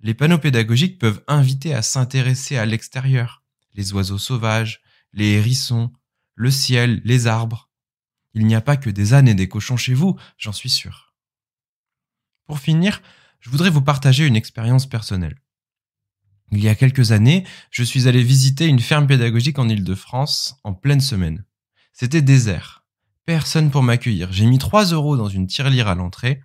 Les 0.00 0.14
panneaux 0.14 0.38
pédagogiques 0.38 0.98
peuvent 0.98 1.22
inviter 1.26 1.74
à 1.74 1.82
s'intéresser 1.82 2.56
à 2.56 2.66
l'extérieur. 2.66 3.42
Les 3.78 3.92
oiseaux 3.92 4.18
sauvages, 4.18 4.80
les 5.12 5.34
hérissons, 5.34 5.92
le 6.34 6.50
ciel, 6.50 7.00
les 7.04 7.28
arbres. 7.28 7.70
Il 8.34 8.44
n'y 8.44 8.56
a 8.56 8.60
pas 8.60 8.76
que 8.76 8.90
des 8.90 9.14
ânes 9.14 9.28
et 9.28 9.36
des 9.36 9.48
cochons 9.48 9.76
chez 9.76 9.94
vous, 9.94 10.18
j'en 10.36 10.52
suis 10.52 10.68
sûr. 10.68 11.14
Pour 12.46 12.58
finir, 12.58 13.00
je 13.38 13.50
voudrais 13.50 13.70
vous 13.70 13.80
partager 13.80 14.26
une 14.26 14.34
expérience 14.34 14.86
personnelle. 14.86 15.40
Il 16.50 16.58
y 16.58 16.68
a 16.68 16.74
quelques 16.74 17.12
années, 17.12 17.46
je 17.70 17.84
suis 17.84 18.08
allé 18.08 18.20
visiter 18.20 18.66
une 18.66 18.80
ferme 18.80 19.06
pédagogique 19.06 19.60
en 19.60 19.68
Île-de-France 19.68 20.56
en 20.64 20.74
pleine 20.74 21.00
semaine. 21.00 21.44
C'était 21.92 22.20
désert. 22.20 22.84
Personne 23.26 23.70
pour 23.70 23.84
m'accueillir. 23.84 24.32
J'ai 24.32 24.46
mis 24.46 24.58
3 24.58 24.86
euros 24.86 25.16
dans 25.16 25.28
une 25.28 25.46
tirelire 25.46 25.86
à 25.86 25.94
l'entrée 25.94 26.42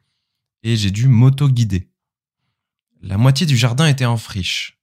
et 0.61 0.77
j'ai 0.77 0.91
dû 0.91 1.07
m'auto-guider. 1.07 1.89
La 3.01 3.17
moitié 3.17 3.47
du 3.47 3.57
jardin 3.57 3.87
était 3.87 4.05
en 4.05 4.17
friche. 4.17 4.82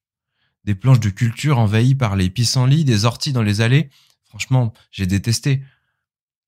Des 0.65 0.75
planches 0.75 1.01
de 1.01 1.11
culture 1.11 1.59
envahies 1.59 1.95
par 1.95 2.17
les 2.17 2.31
pissenlits, 2.31 2.85
des 2.85 3.05
orties 3.05 3.33
dans 3.33 3.43
les 3.43 3.61
allées. 3.61 3.91
Franchement, 4.25 4.73
j'ai 4.91 5.07
détesté. 5.07 5.63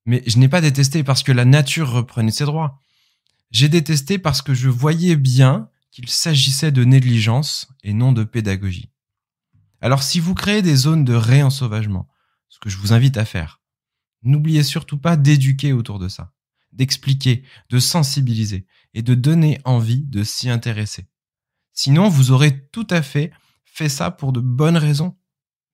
Mais 0.05 0.23
je 0.27 0.39
n'ai 0.39 0.49
pas 0.49 0.61
détesté 0.61 1.03
parce 1.03 1.23
que 1.23 1.33
la 1.33 1.45
nature 1.45 1.91
reprenait 1.91 2.31
ses 2.31 2.45
droits. 2.45 2.79
J'ai 3.51 3.69
détesté 3.69 4.19
parce 4.19 4.43
que 4.43 4.55
je 4.55 4.69
voyais 4.69 5.17
bien 5.17 5.69
qu'il 5.91 6.09
s'agissait 6.09 6.73
de 6.73 6.85
négligence 6.85 7.69
et 7.83 7.93
non 7.93 8.13
de 8.13 8.25
pédagogie. 8.25 8.91
Alors 9.81 10.03
si 10.03 10.21
vous 10.21 10.35
créez 10.35 10.63
des 10.63 10.77
zones 10.77 11.05
de 11.05 11.15
réensauvagement, 11.15 12.09
ce 12.49 12.59
que 12.59 12.71
je 12.71 12.79
vous 12.79 12.93
invite 12.93 13.17
à 13.17 13.25
faire, 13.25 13.61
n'oubliez 14.23 14.63
surtout 14.63 14.99
pas 14.99 15.17
d'éduquer 15.17 15.73
autour 15.73 15.99
de 15.99 16.09
ça, 16.09 16.33
d'expliquer, 16.73 17.45
de 17.69 17.79
sensibiliser 17.79 18.67
et 18.95 19.03
de 19.03 19.15
donner 19.15 19.61
envie 19.65 20.03
de 20.03 20.25
s'y 20.25 20.49
intéresser. 20.49 21.09
Sinon, 21.73 22.09
vous 22.09 22.31
aurez 22.31 22.67
tout 22.69 22.87
à 22.91 23.03
fait 23.03 23.33
fait 23.73 23.89
ça 23.89 24.11
pour 24.11 24.33
de 24.33 24.41
bonnes 24.41 24.77
raisons, 24.77 25.17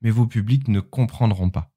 mais 0.02 0.10
vos 0.10 0.26
publics 0.26 0.68
ne 0.68 0.78
comprendront 0.78 1.50
pas. 1.50 1.72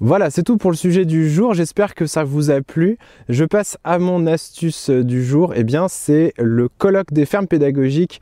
Voilà, 0.00 0.30
c'est 0.30 0.42
tout 0.42 0.58
pour 0.58 0.70
le 0.70 0.76
sujet 0.76 1.06
du 1.06 1.30
jour. 1.30 1.54
J'espère 1.54 1.94
que 1.94 2.06
ça 2.06 2.22
vous 2.22 2.50
a 2.50 2.60
plu. 2.60 2.98
Je 3.30 3.44
passe 3.44 3.78
à 3.82 3.98
mon 3.98 4.26
astuce 4.26 4.90
du 4.90 5.24
jour. 5.24 5.54
Eh 5.56 5.64
bien, 5.64 5.88
c'est 5.88 6.34
le 6.38 6.68
colloque 6.68 7.12
des 7.12 7.24
fermes 7.24 7.46
pédagogiques 7.46 8.20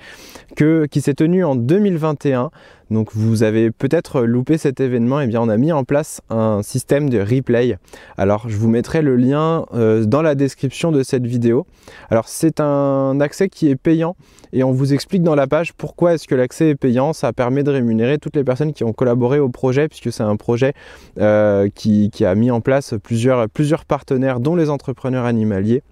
que, 0.57 0.87
qui 0.87 1.01
s'est 1.01 1.15
tenu 1.15 1.43
en 1.43 1.57
2021. 1.57 2.51
Donc 2.91 3.11
vous 3.15 3.43
avez 3.43 3.71
peut-être 3.71 4.23
loupé 4.23 4.59
cet 4.59 4.81
événement, 4.81 5.21
et 5.21 5.25
eh 5.25 5.27
bien 5.27 5.41
on 5.41 5.49
a 5.49 5.57
mis 5.57 5.73
en 5.73 5.85
place 5.85 6.21
un 6.31 6.63
système 6.63 7.09
de 7.09 7.19
replay. 7.19 7.79
Alors 8.17 8.49
je 8.49 8.57
vous 8.57 8.69
mettrai 8.69 9.03
le 9.03 9.17
lien 9.17 9.67
euh, 9.75 10.05
dans 10.05 10.23
la 10.23 10.35
description 10.35 10.93
de 10.93 11.03
cette 11.03 11.27
vidéo. 11.27 11.67
Alors 12.11 12.29
c'est 12.29 12.61
un 12.61 13.21
accès 13.21 13.49
qui 13.49 13.69
est 13.69 13.77
payant 13.77 14.17
et 14.53 14.63
on 14.65 14.73
vous 14.73 14.93
explique 14.95 15.23
dans 15.23 15.35
la 15.35 15.47
page 15.47 15.73
pourquoi 15.73 16.15
est-ce 16.15 16.29
que 16.29 16.35
l'accès 16.35 16.71
est 16.71 16.75
payant. 16.75 17.13
Ça 17.13 17.33
permet 17.33 17.63
de 17.63 17.71
rémunérer 17.71 18.19
toutes 18.19 18.37
les 18.37 18.45
personnes 18.45 18.73
qui 18.73 18.85
ont 18.85 18.93
collaboré 18.93 19.39
au 19.39 19.49
projet 19.49 19.89
puisque 19.89 20.13
c'est 20.13 20.23
un 20.23 20.37
projet 20.37 20.75
euh, 21.19 21.69
qui, 21.75 22.11
a 22.25 22.35
mis 22.35 22.51
en 22.51 22.61
place 22.61 22.95
plusieurs 23.03 23.85
partenaires 23.87 24.41
dont 24.41 24.57
les 24.57 24.71
entrepreneurs 24.71 25.25
animaliers. 25.25 25.83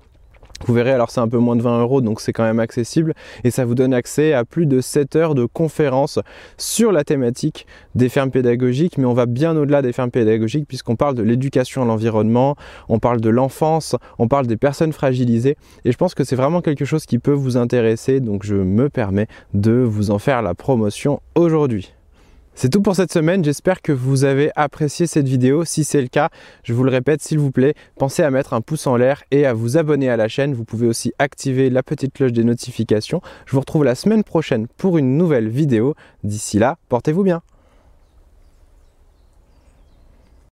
Vous 0.66 0.74
verrez, 0.74 0.92
alors 0.92 1.10
c'est 1.10 1.20
un 1.20 1.28
peu 1.28 1.38
moins 1.38 1.56
de 1.56 1.62
20 1.62 1.80
euros, 1.80 2.00
donc 2.00 2.20
c'est 2.20 2.32
quand 2.32 2.44
même 2.44 2.60
accessible. 2.60 3.14
Et 3.42 3.50
ça 3.50 3.64
vous 3.64 3.74
donne 3.74 3.92
accès 3.92 4.32
à 4.32 4.44
plus 4.44 4.66
de 4.66 4.80
7 4.80 5.16
heures 5.16 5.34
de 5.34 5.44
conférences 5.44 6.20
sur 6.56 6.92
la 6.92 7.04
thématique 7.04 7.66
des 7.94 8.08
fermes 8.08 8.30
pédagogiques, 8.30 8.98
mais 8.98 9.04
on 9.04 9.14
va 9.14 9.26
bien 9.26 9.56
au-delà 9.56 9.82
des 9.82 9.92
fermes 9.92 10.10
pédagogiques 10.10 10.68
puisqu'on 10.68 10.96
parle 10.96 11.14
de 11.14 11.22
l'éducation 11.22 11.82
à 11.82 11.84
l'environnement, 11.84 12.56
on 12.88 12.98
parle 12.98 13.20
de 13.20 13.30
l'enfance, 13.30 13.96
on 14.18 14.28
parle 14.28 14.46
des 14.46 14.56
personnes 14.56 14.92
fragilisées. 14.92 15.56
Et 15.84 15.92
je 15.92 15.96
pense 15.96 16.14
que 16.14 16.24
c'est 16.24 16.36
vraiment 16.36 16.60
quelque 16.60 16.84
chose 16.84 17.06
qui 17.06 17.18
peut 17.18 17.32
vous 17.32 17.56
intéresser, 17.56 18.20
donc 18.20 18.44
je 18.44 18.54
me 18.54 18.88
permets 18.88 19.26
de 19.54 19.72
vous 19.72 20.10
en 20.10 20.18
faire 20.18 20.42
la 20.42 20.54
promotion 20.54 21.20
aujourd'hui. 21.34 21.92
C'est 22.54 22.68
tout 22.68 22.82
pour 22.82 22.94
cette 22.94 23.12
semaine, 23.12 23.42
j'espère 23.42 23.80
que 23.80 23.92
vous 23.92 24.24
avez 24.24 24.50
apprécié 24.56 25.06
cette 25.06 25.26
vidéo. 25.26 25.64
Si 25.64 25.84
c'est 25.84 26.02
le 26.02 26.08
cas, 26.08 26.28
je 26.64 26.74
vous 26.74 26.84
le 26.84 26.90
répète, 26.90 27.22
s'il 27.22 27.38
vous 27.38 27.50
plaît, 27.50 27.74
pensez 27.96 28.22
à 28.22 28.30
mettre 28.30 28.52
un 28.52 28.60
pouce 28.60 28.86
en 28.86 28.96
l'air 28.96 29.22
et 29.30 29.46
à 29.46 29.54
vous 29.54 29.78
abonner 29.78 30.10
à 30.10 30.18
la 30.18 30.28
chaîne. 30.28 30.52
Vous 30.52 30.64
pouvez 30.64 30.86
aussi 30.86 31.12
activer 31.18 31.70
la 31.70 31.82
petite 31.82 32.12
cloche 32.12 32.32
des 32.32 32.44
notifications. 32.44 33.22
Je 33.46 33.52
vous 33.52 33.60
retrouve 33.60 33.84
la 33.84 33.94
semaine 33.94 34.22
prochaine 34.22 34.66
pour 34.76 34.98
une 34.98 35.16
nouvelle 35.16 35.48
vidéo. 35.48 35.94
D'ici 36.24 36.58
là, 36.58 36.76
portez-vous 36.88 37.22
bien. 37.22 37.42